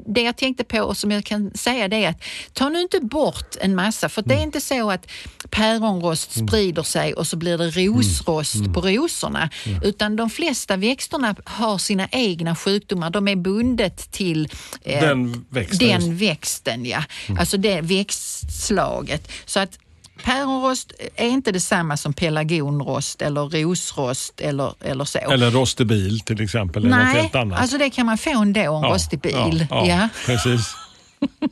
det 0.07 0.23
jag 0.23 0.37
tänkte 0.37 0.65
på 0.65 0.81
och 0.81 0.97
som 0.97 1.11
jag 1.11 1.25
kan 1.25 1.51
säga 1.55 1.89
det 1.89 2.05
är 2.05 2.09
att 2.09 2.23
ta 2.53 2.69
nu 2.69 2.81
inte 2.81 3.01
bort 3.01 3.57
en 3.61 3.75
massa 3.75 4.09
för 4.09 4.23
det 4.23 4.35
är 4.35 4.43
inte 4.43 4.61
så 4.61 4.91
att 4.91 5.11
päronrost 5.51 6.33
sprider 6.33 6.83
sig 6.83 7.15
och 7.15 7.27
så 7.27 7.37
blir 7.37 7.59
det 7.59 7.71
rosrost 7.71 8.75
på 8.75 8.81
rosorna 8.81 9.51
utan 9.83 10.17
de 10.17 10.31
flesta 10.31 10.77
växterna 10.77 11.37
har 11.45 11.79
sina 11.79 12.09
egna 12.13 12.57
sjukdomar. 12.57 13.11
De 13.11 13.29
är 13.29 13.37
bundet 13.37 14.11
till 14.13 14.49
eh, 14.83 15.01
Den 15.01 15.45
växten. 15.49 15.89
den 15.89 16.17
växten, 16.17 16.85
ja. 16.87 17.03
Alltså 17.39 17.57
det 17.57 17.81
växtslaget. 17.81 19.31
Så 19.47 19.61
att 19.61 19.79
päronrost 20.23 20.93
är 21.17 21.29
inte 21.29 21.53
detsamma 21.53 21.97
som 21.97 22.13
pelargonrost 22.13 23.23
eller 23.23 23.41
rosrost 23.49 24.41
eller, 24.41 24.75
eller 24.81 25.05
så. 25.05 25.19
Eller 25.19 25.51
rostig 25.51 25.87
bil 25.87 26.21
till 26.21 26.41
exempel. 26.45 26.87
Eller 26.87 26.97
något 26.97 27.07
Nej, 27.07 27.23
helt 27.23 27.35
annat. 27.35 27.61
alltså 27.61 27.79
det 27.79 27.91
kan 27.91 28.07
man 28.07 28.19
få 28.19 28.31
ändå, 28.31 28.61
en 28.61 28.83
Ja, 28.83 28.95
rostig 28.95 29.21
bil. 29.21 29.67
Ja, 29.71 29.87
ja, 29.87 29.87
Ja. 29.87 30.09
precis. 30.27 30.75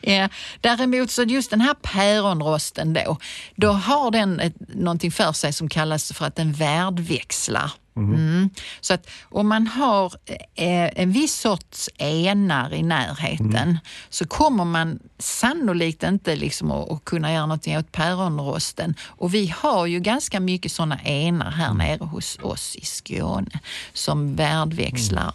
Ja, 0.00 0.28
däremot 0.60 1.10
så 1.10 1.22
just 1.22 1.50
den 1.50 1.60
här 1.60 1.74
päronrosten 1.74 2.92
då, 2.94 3.16
då 3.56 3.72
har 3.72 4.10
den 4.10 4.40
ett, 4.40 4.54
någonting 4.74 5.12
för 5.12 5.32
sig 5.32 5.52
som 5.52 5.68
kallas 5.68 6.12
för 6.12 6.26
att 6.26 6.36
den 6.36 6.52
värdväxlar. 6.52 7.70
Mm. 7.96 8.50
Så 8.80 8.94
att 8.94 9.10
om 9.22 9.48
man 9.48 9.66
har 9.66 10.12
eh, 10.54 11.00
en 11.02 11.12
viss 11.12 11.34
sorts 11.34 11.90
enar 11.98 12.74
i 12.74 12.82
närheten 12.82 13.78
så 14.08 14.26
kommer 14.26 14.64
man 14.64 14.98
sannolikt 15.18 16.02
inte 16.02 16.36
liksom 16.36 16.70
att, 16.70 17.04
kunna 17.04 17.32
göra 17.32 17.46
någonting 17.46 17.78
åt 17.78 17.92
päronrosten. 17.92 18.94
Och 19.02 19.34
vi 19.34 19.54
har 19.56 19.86
ju 19.86 20.00
ganska 20.00 20.40
mycket 20.40 20.72
sådana 20.72 20.98
enar 20.98 21.50
här 21.50 21.74
nere 21.74 22.04
hos 22.04 22.38
oss 22.42 22.76
i 22.76 22.84
Skåne 22.84 23.60
som 23.92 24.36
värdväxlar 24.36 25.32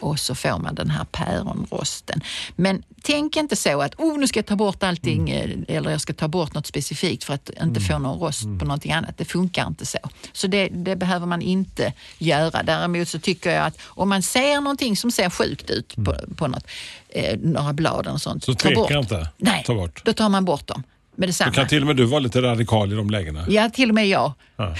och 0.00 0.18
så 0.20 0.34
får 0.34 0.58
man 0.58 0.74
den 0.74 0.90
här 0.90 1.04
päronrosten. 1.04 2.20
Men 2.56 2.82
tänk 3.02 3.36
inte 3.36 3.56
så 3.56 3.82
att 3.82 3.94
oh, 3.94 4.18
nu 4.18 4.26
ska 4.26 4.38
jag 4.38 4.46
ta 4.46 4.56
bort 4.56 4.82
allting 4.82 5.30
eh, 5.30 5.50
eller 5.68 5.90
jag 5.90 6.00
ska 6.00 6.12
ta 6.12 6.28
bort 6.28 6.54
något 6.54 6.66
specifikt 6.66 7.24
för 7.24 7.34
att 7.34 7.50
inte 7.62 7.80
få 7.80 7.98
någon 7.98 8.18
rost 8.20 8.42
på 8.42 8.64
någonting 8.64 8.92
annat. 8.92 9.18
Det 9.18 9.24
funkar 9.24 9.66
inte 9.66 9.86
så. 9.86 9.98
Så 10.32 10.46
det, 10.46 10.68
det 10.68 10.96
behöver 10.96 11.26
man 11.26 11.42
inte 11.42 11.92
göra. 12.18 12.62
Däremot 12.62 13.08
så 13.08 13.18
tycker 13.18 13.50
jag 13.50 13.66
att 13.66 13.78
om 13.84 14.08
man 14.08 14.22
ser 14.22 14.60
någonting 14.60 14.96
som 14.96 15.10
ser 15.10 15.30
sjukt 15.30 15.70
ut 15.70 15.94
på, 15.96 16.14
på 16.36 16.46
något, 16.46 16.64
eh, 17.08 17.38
några 17.38 17.72
blad 17.72 18.06
och 18.06 18.20
sånt. 18.20 18.44
Så 18.44 18.54
ta 18.54 18.58
tveka 18.68 18.74
bort. 18.80 18.90
inte. 18.90 19.28
Nej, 19.36 19.62
Ta 19.66 19.74
bort. 19.74 20.02
då 20.04 20.12
tar 20.12 20.28
man 20.28 20.44
bort 20.44 20.66
dem 20.66 20.82
med 21.16 21.22
Då 21.22 21.30
detsamma. 21.30 21.52
kan 21.52 21.68
till 21.68 21.80
och 21.82 21.86
med 21.86 21.96
du 21.96 22.04
vara 22.04 22.20
lite 22.20 22.42
radikal 22.42 22.92
i 22.92 22.96
de 22.96 23.10
lägena. 23.10 23.44
Ja, 23.48 23.70
till 23.70 23.88
och 23.88 23.94
med 23.94 24.08
jag. 24.08 24.32
Ja. 24.56 24.74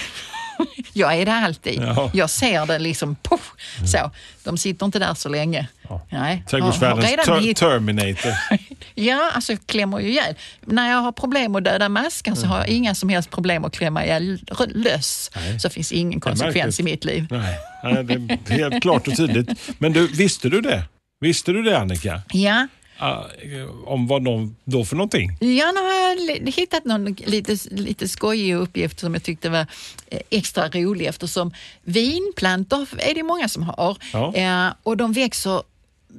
Jag 0.92 1.14
är 1.14 1.26
det 1.26 1.34
alltid. 1.34 1.82
Ja. 1.82 2.10
Jag 2.14 2.30
ser 2.30 2.66
det 2.66 2.78
liksom, 2.78 3.16
poff, 3.22 3.52
så. 3.92 4.10
De 4.44 4.58
sitter 4.58 4.86
inte 4.86 4.98
där 4.98 5.14
så 5.14 5.28
länge. 5.28 5.68
Nej. 6.10 6.44
Trädgårdsvärldens 6.50 7.24
ter- 7.26 7.54
Terminator. 7.54 8.32
Ja, 8.98 9.30
alltså 9.34 9.52
jag 9.52 9.66
klämmer 9.66 10.00
ju 10.00 10.08
ihjäl. 10.08 10.34
När 10.60 10.90
jag 10.90 10.98
har 10.98 11.12
problem 11.12 11.56
att 11.56 11.64
döda 11.64 11.88
maskar 11.88 12.34
så 12.34 12.46
har 12.46 12.58
jag 12.58 12.68
inga 12.68 12.94
som 12.94 13.08
helst 13.08 13.30
problem 13.30 13.64
att 13.64 13.72
klämma 13.76 14.04
ihjäl 14.04 14.38
löss. 14.74 15.30
Så 15.62 15.70
finns 15.70 15.92
ingen 15.92 16.20
konsekvens 16.20 16.80
i 16.80 16.82
mitt 16.82 17.04
liv. 17.04 17.26
Nej, 17.30 17.58
nej, 17.84 18.04
det 18.04 18.14
är 18.54 18.58
helt 18.58 18.82
klart 18.82 19.08
och 19.08 19.16
tydligt. 19.16 19.48
Men 19.78 19.92
du, 19.92 20.06
visste 20.06 20.48
du 20.48 20.60
det? 20.60 20.82
Visste 21.20 21.52
du 21.52 21.62
det 21.62 21.78
Annika? 21.78 22.22
Ja, 22.32 22.68
om 23.86 24.06
vad 24.06 24.24
de 24.24 24.56
då 24.64 24.84
för 24.84 24.96
någonting? 24.96 25.36
Ja, 25.40 25.72
nu 25.72 25.80
har 25.80 25.94
jag 25.94 26.52
hittat 26.52 26.84
någon 26.84 27.04
lite, 27.12 27.56
lite 27.70 28.08
skojig 28.08 28.54
uppgift 28.54 29.00
som 29.00 29.14
jag 29.14 29.22
tyckte 29.22 29.48
var 29.48 29.66
eh, 30.10 30.20
extra 30.30 30.68
rolig 30.68 31.06
eftersom 31.06 31.52
vinplantor 31.84 32.88
är 32.98 33.14
det 33.14 33.22
många 33.22 33.48
som 33.48 33.62
har 33.62 33.96
Ja. 34.12 34.34
eh, 34.34 34.72
och 34.82 34.96
de 34.96 35.12
växer 35.12 35.62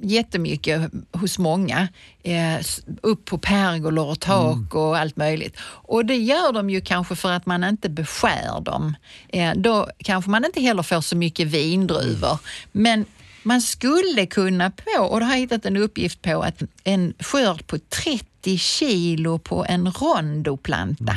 jättemycket 0.02 0.92
hos 1.12 1.38
många. 1.38 1.88
Eh, 2.24 2.58
upp 3.02 3.26
på 3.26 3.38
pergolor 3.38 4.06
och 4.06 4.20
tak 4.20 4.76
och 4.76 4.98
allt 4.98 5.16
möjligt. 5.18 5.58
Och 5.62 6.06
det 6.06 6.16
gör 6.16 6.54
de 6.54 6.70
ju 6.70 6.82
kanske 6.82 7.16
för 7.16 7.32
att 7.32 7.46
man 7.46 7.64
inte 7.64 7.90
beskär 7.90 8.62
dem. 8.62 8.96
Eh, 9.30 9.52
då 9.56 9.88
kanske 9.98 10.32
man 10.32 10.46
inte 10.46 10.62
heller 10.62 10.84
får 10.84 11.02
så 11.02 11.16
mycket 11.16 11.48
vindruvor. 11.48 12.40
Men 12.72 13.06
man 13.48 13.62
skulle 13.62 14.26
kunna 14.26 14.72
på, 14.72 15.04
och 15.04 15.20
då 15.20 15.26
har 15.26 15.34
jag 15.34 15.40
hittat 15.40 15.66
en 15.66 15.78
uppgift 15.78 16.22
på 16.22 16.42
att 16.42 16.64
en 16.84 17.14
skörd 17.20 17.68
på 17.68 17.78
30 17.80 18.58
kilo 18.58 19.40
på 19.40 19.66
en 19.70 19.92
rondoplanta. 19.92 21.16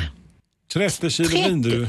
30 0.73 1.09
kilo 1.09 1.29
30, 1.29 1.43
vindruvor. 1.43 1.87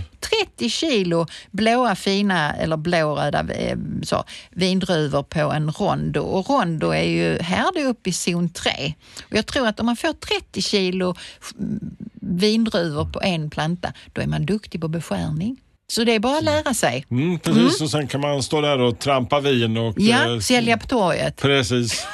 30 0.57 0.71
kilo 0.71 1.27
blåa 1.51 1.95
fina 1.95 2.55
eller 2.55 2.77
blåröda 2.77 3.41
eh, 3.41 3.79
så, 4.03 4.25
vindruvor 4.51 5.23
på 5.23 5.41
en 5.41 5.71
rondo. 5.71 6.21
Och 6.21 6.51
rondo 6.51 6.91
är 6.91 7.03
ju 7.03 7.39
här 7.39 7.73
det 7.75 7.81
är 7.81 7.87
uppe 7.87 8.11
i 8.11 8.13
zon 8.13 8.49
3. 8.49 8.95
Och 9.31 9.37
jag 9.37 9.47
tror 9.47 9.67
att 9.67 9.81
om 9.81 9.87
man 9.87 9.97
får 9.97 10.13
30 10.13 10.63
kilo 10.63 11.15
mm, 11.59 11.97
vindruvor 12.21 13.05
på 13.13 13.21
en 13.23 13.51
planta, 13.51 13.93
då 14.13 14.23
är 14.23 14.27
man 14.27 14.47
duktig 14.47 14.81
på 14.81 14.89
beskärning. 14.89 15.61
Så 15.89 16.05
det 16.05 16.15
är 16.15 16.19
bara 16.21 16.39
att 16.39 16.45
lära 16.45 16.75
sig. 16.75 17.07
Mm, 17.11 17.39
precis, 17.39 17.81
och 17.81 17.91
sen 17.91 18.07
kan 18.09 18.21
man 18.21 18.43
stå 18.43 18.61
där 18.61 18.79
och 18.81 18.99
trampa 18.99 19.41
vin 19.41 19.77
och... 19.77 19.95
Ja, 19.99 20.33
eh, 20.35 20.39
sälja 20.39 20.79
på 20.79 20.87
torget. 20.87 21.37
Precis. 21.37 22.07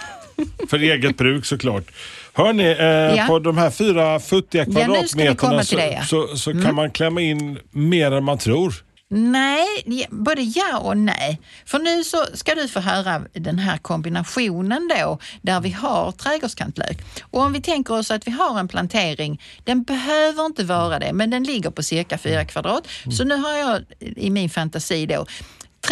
För 0.70 0.78
eget 0.78 1.16
bruk 1.16 1.46
såklart. 1.46 1.84
Hörni, 2.32 2.64
eh, 2.64 3.16
Ja. 3.16 3.24
på 3.28 3.38
de 3.38 3.58
här 3.58 3.70
fyra 3.70 4.20
futtiga 4.20 4.64
Ja, 4.68 4.72
kvadratmeterna 4.72 5.36
komma 5.36 5.62
så, 5.64 5.76
ja. 5.78 6.04
så, 6.04 6.36
så 6.36 6.52
kan 6.62 6.74
man 6.74 6.90
klämma 6.90 7.20
in 7.20 7.58
mer 7.70 8.10
än 8.12 8.24
man 8.24 8.38
tror. 8.38 8.74
Nej, 9.10 10.06
både 10.10 10.42
ja 10.42 10.78
och 10.78 10.96
nej. 10.96 11.40
För 11.64 11.78
nu 11.78 12.04
så 12.04 12.26
ska 12.34 12.54
du 12.54 12.68
få 12.68 12.80
höra 12.80 13.22
den 13.32 13.58
här 13.58 13.78
kombinationen 13.78 14.88
då, 14.88 15.18
där 15.42 15.60
vi 15.60 15.70
har 15.70 16.12
trädgårdskantlök. 16.12 16.98
Och 17.22 17.42
om 17.42 17.52
vi 17.52 17.60
tänker 17.60 17.94
oss 17.94 18.10
att 18.10 18.26
vi 18.26 18.30
har 18.30 18.60
en 18.60 18.68
plantering, 18.68 19.42
den 19.64 19.82
behöver 19.82 20.46
inte 20.46 20.64
vara 20.64 20.98
det, 20.98 21.12
men 21.12 21.30
den 21.30 21.44
ligger 21.44 21.70
på 21.70 21.82
cirka 21.82 22.18
fyra 22.18 22.44
kvadrat. 22.44 22.88
Så 23.10 23.24
nu 23.24 23.36
har 23.36 23.52
jag 23.52 23.84
i 23.98 24.30
min 24.30 24.50
fantasi 24.50 25.06
då 25.06 25.26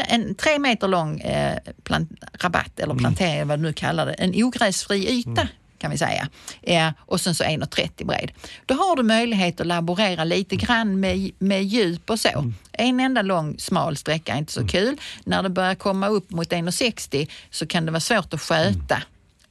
en 0.09 0.35
tre 0.35 0.59
meter 0.59 0.89
lång 0.89 1.21
eh, 1.21 1.59
plant, 1.85 2.11
rabatt, 2.41 2.81
eller 2.81 2.95
plantering, 2.95 3.49
vad 3.49 3.59
du 3.59 3.63
nu 3.63 3.73
kallar 3.73 4.07
det, 4.07 4.13
en 4.13 4.45
ogräsfri 4.45 5.09
yta 5.09 5.49
kan 5.79 5.91
vi 5.91 5.99
säga. 5.99 6.29
Eh, 6.63 6.91
och 6.99 7.21
sen 7.21 7.35
så 7.35 7.45
1,30 7.45 8.05
bred. 8.05 8.33
Då 8.67 8.75
har 8.75 8.97
du 8.97 9.03
möjlighet 9.03 9.61
att 9.61 9.67
laborera 9.67 10.25
lite 10.25 10.57
grann 10.57 11.01
med, 11.01 11.31
med 11.39 11.65
djup 11.65 12.11
och 12.11 12.21
så. 12.21 12.53
En 12.73 13.01
enda 13.01 13.23
lång 13.23 13.59
smal 13.59 13.97
sträcka 13.97 14.35
är 14.35 14.39
inte 14.39 14.53
så 14.53 14.67
kul. 14.67 14.97
När 15.25 15.43
det 15.43 15.49
börjar 15.49 15.75
komma 15.75 16.09
upp 16.09 16.31
mot 16.31 16.53
1,60 16.53 17.31
så 17.51 17.67
kan 17.67 17.87
det 17.87 17.93
vara 17.93 18.01
svårt 18.01 18.35
att 18.35 18.41
sköta 18.41 19.03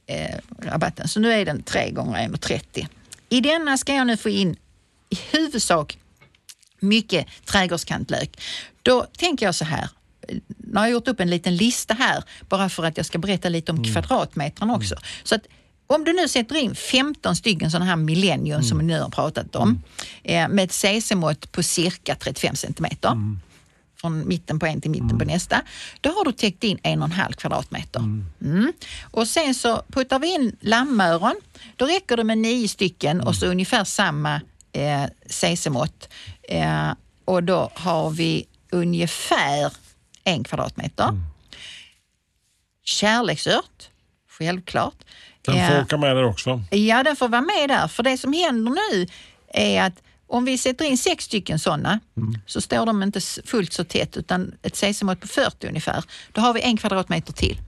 eh, 0.06 0.36
rabatten. 0.58 1.08
Så 1.08 1.20
nu 1.20 1.32
är 1.32 1.44
den 1.44 1.62
3 1.62 1.90
gånger 1.90 2.28
1,30. 2.28 2.86
I 3.28 3.40
denna 3.40 3.78
ska 3.78 3.94
jag 3.94 4.06
nu 4.06 4.16
få 4.16 4.28
in 4.28 4.56
i 5.10 5.18
huvudsak 5.32 5.98
mycket 6.80 7.26
trädgårdskantlök. 7.44 8.40
Då 8.82 9.06
tänker 9.18 9.46
jag 9.46 9.54
så 9.54 9.64
här. 9.64 9.88
Nu 10.46 10.74
har 10.74 10.82
jag 10.82 10.90
gjort 10.90 11.08
upp 11.08 11.20
en 11.20 11.30
liten 11.30 11.56
lista 11.56 11.94
här 11.94 12.24
bara 12.48 12.68
för 12.68 12.84
att 12.84 12.96
jag 12.96 13.06
ska 13.06 13.18
berätta 13.18 13.48
lite 13.48 13.72
om 13.72 13.84
kvadratmetrarna 13.84 14.74
också. 14.74 14.96
Så 15.24 15.34
att 15.34 15.46
om 15.86 16.04
du 16.04 16.12
nu 16.12 16.28
sätter 16.28 16.56
in 16.56 16.74
15 16.74 17.36
stycken 17.36 17.70
sådana 17.70 17.84
här 17.84 17.96
millennium 17.96 18.62
som 18.62 18.78
vi 18.78 18.84
nu 18.84 19.00
har 19.00 19.08
pratat 19.08 19.56
om 19.56 19.82
eh, 20.22 20.48
med 20.48 20.64
ett 20.64 20.72
CC-mått 20.72 21.52
på 21.52 21.62
cirka 21.62 22.14
35 22.14 22.56
centimeter 22.56 23.38
från 24.00 24.28
mitten 24.28 24.58
på 24.58 24.66
en 24.66 24.80
till 24.80 24.90
mitten 24.90 25.18
på 25.18 25.24
nästa. 25.24 25.62
Då 26.00 26.10
har 26.10 26.24
du 26.24 26.32
täckt 26.32 26.64
in 26.64 26.78
en 26.82 27.02
och 27.02 27.08
en 27.08 27.12
halv 27.12 27.32
kvadratmeter. 27.32 28.00
Mm. 28.00 28.72
Och 29.10 29.28
sen 29.28 29.54
så 29.54 29.82
puttar 29.88 30.18
vi 30.18 30.34
in 30.34 30.56
lammöron. 30.60 31.34
Då 31.76 31.86
räcker 31.86 32.16
det 32.16 32.24
med 32.24 32.38
nio 32.38 32.68
stycken 32.68 33.20
och 33.20 33.36
så 33.36 33.46
ungefär 33.46 33.84
samma 33.84 34.40
eh, 34.72 35.04
cc-mått. 35.26 36.08
Eh, 36.42 36.92
och 37.24 37.42
då 37.42 37.70
har 37.74 38.10
vi 38.10 38.46
ungefär 38.70 39.72
en 40.24 40.44
kvadratmeter. 40.44 41.20
Kärleksört, 42.84 43.88
självklart. 44.28 45.04
Den 45.52 45.68
får 45.68 45.82
åka 45.82 45.96
med 45.96 46.16
där 46.16 46.24
också. 46.24 46.62
Ja, 46.70 47.02
den 47.02 47.16
får 47.16 47.28
vara 47.28 47.42
med 47.42 47.68
där. 47.68 47.88
För 47.88 48.02
det 48.02 48.18
som 48.18 48.32
händer 48.32 48.72
nu 48.92 49.06
är 49.54 49.82
att 49.82 50.02
om 50.26 50.44
vi 50.44 50.58
sätter 50.58 50.84
in 50.84 50.98
sex 50.98 51.24
stycken 51.24 51.58
sådana 51.58 52.00
så 52.46 52.60
står 52.60 52.86
de 52.86 53.02
inte 53.02 53.20
fullt 53.20 53.72
så 53.72 53.84
tätt 53.84 54.16
utan 54.16 54.54
ett 54.62 54.76
cc-mått 54.76 55.20
på 55.20 55.28
40 55.28 55.68
ungefär. 55.68 56.04
Då 56.32 56.40
har 56.40 56.54
vi 56.54 56.60
en 56.60 56.76
kvadratmeter 56.76 57.32
till. 57.32 57.58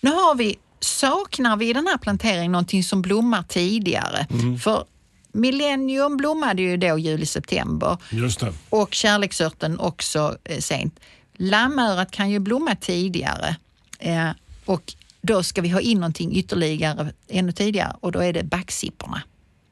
Nu 0.00 0.10
har 0.10 0.34
vi, 0.34 0.56
saknar 0.80 1.56
vi 1.56 1.68
i 1.68 1.72
den 1.72 1.86
här 1.86 1.98
planteringen 1.98 2.52
någonting 2.52 2.84
som 2.84 3.02
blommar 3.02 3.42
tidigare. 3.42 4.26
För 4.62 4.84
Millennium 5.32 6.16
blommade 6.16 6.62
ju 6.62 6.76
då 6.76 6.98
juli-september 6.98 7.96
och 8.70 8.94
kärleksörten 8.94 9.78
också 9.80 10.36
eh, 10.44 10.58
sent. 10.58 11.00
Lammörat 11.36 12.10
kan 12.10 12.30
ju 12.30 12.38
blomma 12.38 12.74
tidigare 12.74 13.56
eh, 13.98 14.28
och 14.64 14.94
då 15.26 15.42
ska 15.42 15.62
vi 15.62 15.68
ha 15.68 15.80
in 15.80 16.00
någonting 16.00 16.36
ytterligare 16.36 17.12
ännu 17.28 17.52
tidigare 17.52 17.96
och 18.00 18.12
då 18.12 18.18
är 18.18 18.32
det 18.32 18.42
backsipporna. 18.42 19.22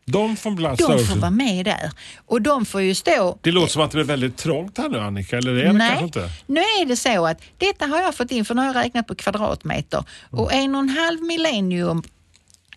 De 0.04 0.36
får 0.36 0.50
De 0.76 1.04
får 1.04 1.16
vara 1.16 1.30
med 1.30 1.64
där 1.64 1.90
och 2.26 2.42
de 2.42 2.64
får 2.64 2.80
ju 2.80 2.94
stå 2.94 3.38
Det 3.42 3.50
låter 3.50 3.72
som 3.72 3.82
att 3.82 3.90
det 3.90 4.00
är 4.00 4.04
väldigt 4.04 4.36
trångt 4.36 4.78
här 4.78 4.88
nu 4.88 4.98
Annika, 4.98 5.38
eller 5.38 5.54
är 5.54 5.64
det 5.64 5.72
Nej, 5.72 5.88
kanske 5.88 6.04
inte? 6.04 6.30
nu 6.46 6.60
är 6.60 6.86
det 6.86 6.96
så 6.96 7.26
att 7.26 7.42
detta 7.58 7.86
har 7.86 8.00
jag 8.00 8.14
fått 8.14 8.30
in 8.30 8.44
för 8.44 8.54
nu 8.54 8.60
har 8.60 8.66
jag 8.66 8.76
räknat 8.76 9.06
på 9.06 9.14
kvadratmeter 9.14 10.04
och 10.30 10.52
en 10.52 10.74
och 10.74 10.80
en 10.80 10.88
halv 10.88 11.22
millennium 11.22 12.02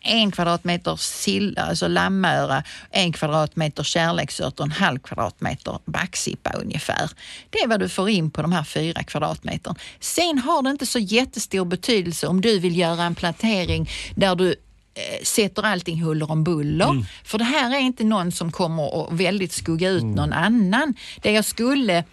en 0.05 0.31
kvadratmeter 0.31 0.95
sill, 0.95 1.57
alltså 1.57 1.87
lammöra, 1.87 2.63
en 2.89 3.13
kvadratmeter 3.13 3.83
kärleksört 3.83 4.59
och 4.59 4.65
en 4.65 4.71
halv 4.71 4.99
kvadratmeter 4.99 5.79
backsippa 5.85 6.51
ungefär. 6.53 7.09
Det 7.49 7.57
är 7.59 7.67
vad 7.67 7.79
du 7.79 7.89
får 7.89 8.09
in 8.09 8.31
på 8.31 8.41
de 8.41 8.51
här 8.51 8.63
fyra 8.63 9.03
kvadratmetern. 9.03 9.75
Sen 9.99 10.37
har 10.37 10.61
det 10.61 10.69
inte 10.69 10.85
så 10.85 10.99
jättestor 10.99 11.65
betydelse 11.65 12.27
om 12.27 12.41
du 12.41 12.59
vill 12.59 12.77
göra 12.77 13.03
en 13.03 13.15
plantering 13.15 13.89
där 14.15 14.35
du 14.35 14.49
eh, 14.49 15.23
sätter 15.23 15.63
allting 15.63 16.03
huller 16.03 16.31
om 16.31 16.43
buller. 16.43 17.05
För 17.23 17.37
det 17.37 17.43
här 17.43 17.75
är 17.75 17.79
inte 17.79 18.03
någon 18.03 18.31
som 18.31 18.51
kommer 18.51 19.03
att 19.03 19.13
väldigt 19.13 19.51
skugga 19.51 19.89
ut 19.89 20.03
någon 20.03 20.33
annan. 20.33 20.93
Det 21.21 21.31
jag 21.31 21.45
skulle 21.45 22.03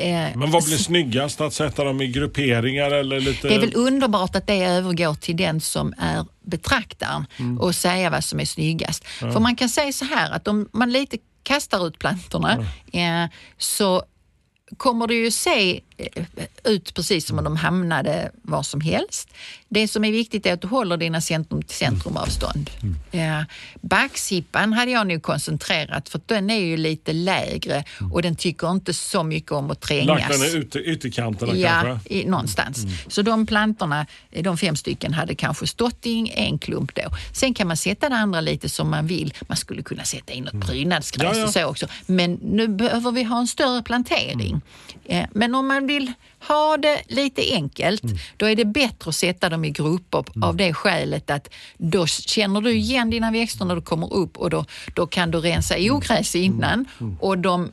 eh, 0.00 0.36
Men 0.36 0.50
vad 0.50 0.64
blir 0.64 0.76
snyggast? 0.76 1.40
Att 1.40 1.52
sätta 1.52 1.84
dem 1.84 2.00
i 2.00 2.06
grupperingar 2.06 2.90
eller 2.90 3.20
lite... 3.20 3.48
det 3.48 3.54
är 3.54 3.60
väl 3.60 3.76
underbart 3.76 4.36
att 4.36 4.46
det 4.46 4.64
övergår 4.64 5.14
till 5.14 5.36
den 5.36 5.60
som 5.60 5.94
är 5.98 6.24
betraktaren 6.42 7.26
och 7.58 7.74
säga 7.74 8.10
vad 8.10 8.24
som 8.24 8.40
är 8.40 8.44
snyggast. 8.44 9.04
För 9.06 9.40
man 9.40 9.56
kan 9.56 9.68
säga 9.68 9.92
så 9.92 10.04
här 10.04 10.30
att 10.30 10.48
om 10.48 10.68
man 10.72 10.92
lite 10.92 11.18
kastar 11.42 11.86
ut 11.86 11.98
plantorna 11.98 12.66
eh, 12.92 13.30
så 13.58 14.02
kommer 14.76 15.06
det 15.06 15.14
ju 15.14 15.30
se 15.30 15.80
eh, 15.96 16.24
ut 16.64 16.94
precis 16.94 17.26
som 17.26 17.38
om 17.38 17.44
de 17.44 17.56
hamnade 17.56 18.30
var 18.42 18.62
som 18.62 18.80
helst. 18.80 19.28
Det 19.72 19.88
som 19.88 20.04
är 20.04 20.12
viktigt 20.12 20.46
är 20.46 20.52
att 20.52 20.60
du 20.62 20.68
håller 20.68 20.96
dina 20.96 21.20
centrum 21.20 21.62
till 21.62 21.76
centrumavstånd. 21.76 22.70
Ja, 23.10 23.44
backsippan 23.80 24.72
hade 24.72 24.90
jag 24.90 25.06
nu 25.06 25.20
koncentrerat 25.20 26.08
för 26.08 26.20
den 26.26 26.50
är 26.50 26.58
ju 26.58 26.76
lite 26.76 27.12
lägre 27.12 27.84
och 28.12 28.22
den 28.22 28.36
tycker 28.36 28.70
inte 28.70 28.94
så 28.94 29.22
mycket 29.22 29.52
om 29.52 29.70
att 29.70 29.80
trängas. 29.80 30.06
Lagt 30.06 30.30
den 30.32 30.42
i 30.42 30.56
ytter, 30.64 30.80
ytterkanterna 30.88 31.54
Ja, 31.56 31.80
kanske? 31.82 32.14
i, 32.14 32.24
någonstans. 32.24 32.84
Så 33.08 33.22
de 33.22 33.46
plantorna, 33.46 34.06
de 34.42 34.58
fem 34.58 34.76
stycken, 34.76 35.14
hade 35.14 35.34
kanske 35.34 35.66
stått 35.66 36.06
i 36.06 36.32
en 36.34 36.58
klump 36.58 36.94
då. 36.94 37.02
Sen 37.32 37.54
kan 37.54 37.68
man 37.68 37.76
sätta 37.76 38.08
det 38.08 38.16
andra 38.16 38.40
lite 38.40 38.68
som 38.68 38.90
man 38.90 39.06
vill. 39.06 39.34
Man 39.48 39.56
skulle 39.56 39.82
kunna 39.82 40.04
sätta 40.04 40.32
in 40.32 40.44
något 40.52 40.66
prydnadsgräs 40.66 41.32
Ja, 41.34 41.38
ja. 41.40 41.46
och 41.46 41.52
så 41.52 41.64
också. 41.64 41.86
Men 42.06 42.32
nu 42.42 42.68
behöver 42.68 43.12
vi 43.12 43.22
ha 43.22 43.38
en 43.38 43.46
större 43.46 43.82
plantering. 43.82 44.60
Eh, 45.04 45.24
Men 45.32 45.54
om 45.54 45.66
man 45.68 45.86
vill 45.86 46.12
ha 46.48 46.76
det 46.76 47.02
lite 47.08 47.42
enkelt, 47.52 48.02
då 48.36 48.46
är 48.46 48.56
det 48.56 48.64
bättre 48.64 49.08
att 49.08 49.14
sätta 49.14 49.48
dem 49.48 49.64
i 49.64 49.70
grupper 49.70 50.24
av 50.42 50.56
det 50.56 50.74
skälet 50.74 51.30
att 51.30 51.48
då 51.78 52.06
känner 52.06 52.60
du 52.60 52.72
igen 52.72 53.10
dina 53.10 53.30
växter 53.30 53.64
när 53.64 53.74
du 53.74 53.82
kommer 53.82 54.12
upp 54.14 54.36
och 54.36 54.50
då, 54.50 54.64
då 54.94 55.06
kan 55.06 55.30
du 55.30 55.38
rensa 55.38 55.74
ogräs 55.78 56.34
innan. 56.34 56.84
Och 57.20 57.38
de 57.38 57.72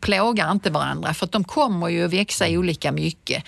plågar 0.00 0.52
inte 0.52 0.70
varandra 0.70 1.14
för 1.14 1.24
att 1.26 1.32
de 1.32 1.44
kommer 1.44 1.88
ju 1.88 2.04
att 2.04 2.12
växa 2.12 2.48
olika 2.48 2.92
mycket 2.92 3.44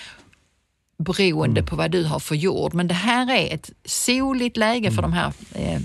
beroende 0.99 1.63
på 1.63 1.77
vad 1.77 1.91
du 1.91 2.05
har 2.05 2.19
för 2.19 2.35
jord. 2.35 2.75
Men 2.75 2.89
det 2.89 2.95
här 2.95 3.31
är 3.37 3.55
ett 3.55 3.71
soligt 3.85 4.57
läge 4.57 4.91
för 4.93 5.03
de 5.03 5.13
här 5.13 5.33
eh, 5.55 5.81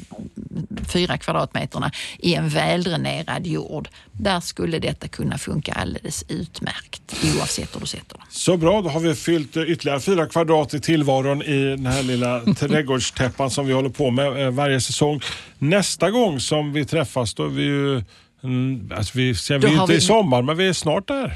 fyra 0.94 1.18
kvadratmeterna 1.18 1.92
i 2.20 2.34
en 2.36 2.50
väldränerad 2.50 3.48
jord. 3.48 3.90
Där 4.12 4.40
skulle 4.40 4.80
detta 4.80 5.08
kunna 5.08 5.38
funka 5.38 5.74
alldeles 5.74 6.26
utmärkt 6.28 7.02
oavsett 7.36 7.76
hur 7.76 7.80
du 7.80 7.86
sätter 7.86 8.18
dem. 8.18 8.26
Så 8.30 8.58
bra, 8.58 8.82
då 8.82 8.90
har 8.90 9.00
vi 9.00 9.16
fyllt 9.16 9.58
ytterligare 9.58 10.00
fyra 10.00 10.26
kvadrat 10.28 10.74
i 10.74 10.80
tillvaron 10.80 11.42
i 11.42 11.64
den 11.64 11.86
här 11.86 12.04
lilla 12.04 12.40
trädgårdstäppan 12.60 13.50
som 13.52 13.68
vi 13.68 13.74
håller 13.74 13.90
på 13.90 14.12
med 14.12 14.46
eh, 14.46 14.52
varje 14.52 14.82
säsong. 14.82 15.22
Nästa 15.58 16.12
gång 16.12 16.40
som 16.40 16.74
vi 16.74 16.86
träffas 16.86 17.34
då 17.34 17.44
är 17.46 17.50
vi 17.50 17.64
ju 17.64 18.04
Mm, 18.44 18.92
alltså 18.98 19.18
vi, 19.18 19.32
vi 19.50 19.54
är 19.54 19.82
inte 19.82 19.94
i 19.94 19.96
vi- 19.96 20.02
sommar 20.02 20.42
men 20.42 20.58
vi 20.58 20.68
är 20.68 20.74
snart 20.74 21.08
där. 21.08 21.34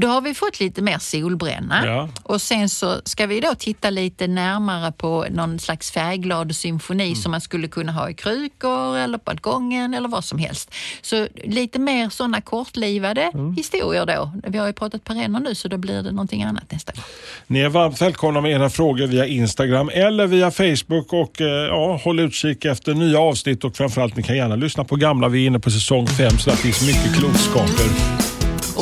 Då 0.00 0.08
har 0.08 0.20
vi 0.20 0.34
fått 0.34 0.60
lite 0.60 0.82
mer 0.82 0.98
solbränna 0.98 1.86
Ja. 1.86 2.08
och 2.22 2.42
sen 2.42 2.68
så 2.68 3.00
ska 3.04 3.26
vi 3.26 3.40
då 3.40 3.54
titta 3.58 3.90
lite 3.90 4.26
närmare 4.26 4.92
på 4.92 5.26
någon 5.30 5.58
slags 5.58 5.90
färgglad 5.90 6.56
symfoni 6.56 7.04
Mm. 7.04 7.16
som 7.16 7.30
man 7.30 7.40
skulle 7.40 7.68
kunna 7.68 7.92
ha 7.92 8.10
i 8.10 8.14
krukor 8.14 8.96
eller 8.96 9.18
på 9.18 9.24
balkongen 9.24 9.94
eller 9.94 10.08
vad 10.08 10.24
som 10.24 10.38
helst. 10.38 10.74
Så 11.02 11.26
lite 11.44 11.78
mer 11.78 12.08
sådana 12.08 12.40
kortlivade 12.40 13.22
Mm. 13.34 13.54
historier 13.54 14.06
då. 14.06 14.32
Vi 14.46 14.58
har 14.58 14.66
ju 14.66 14.72
pratat 14.72 15.04
perenner 15.04 15.40
nu 15.40 15.54
så 15.54 15.68
då 15.68 15.76
blir 15.76 16.02
det 16.02 16.10
någonting 16.10 16.42
annat 16.42 16.72
nästa 16.72 16.92
gång. 16.92 17.04
Ni 17.46 17.60
är 17.60 17.68
varmt 17.68 18.00
välkomna 18.02 18.40
med 18.40 18.52
era 18.52 18.70
frågor 18.70 19.06
via 19.06 19.26
Instagram 19.26 19.90
eller 19.94 20.26
via 20.26 20.50
Facebook 20.50 21.12
och 21.12 21.40
eh, 21.40 21.46
ja, 21.46 22.00
håll 22.04 22.20
utkik 22.20 22.64
efter 22.64 22.94
nya 22.94 23.20
avsnitt 23.20 23.64
och 23.64 23.76
framförallt 23.76 24.16
ni 24.16 24.22
kan 24.22 24.36
gärna 24.36 24.56
lyssna 24.56 24.84
på 24.84 24.96
gamla. 24.96 25.28
Vi 25.28 25.42
är 25.42 25.46
inne 25.46 25.58
på 25.60 25.70
säsong 25.70 26.06
5 26.06 26.38
så 26.38 26.50
där 26.50 26.56
finns 26.56 26.86
mycket 26.86 27.16
klokskaper. 27.16 28.29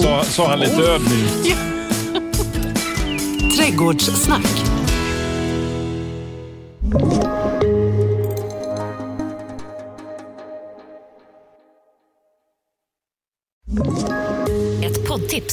Sa, 0.02 0.24
sa 0.24 0.48
han 0.48 0.61
lite 0.61 0.82
oh. 0.82 0.90
ödmjukt. 0.90 1.58
Trädgårdssnack. 3.56 4.46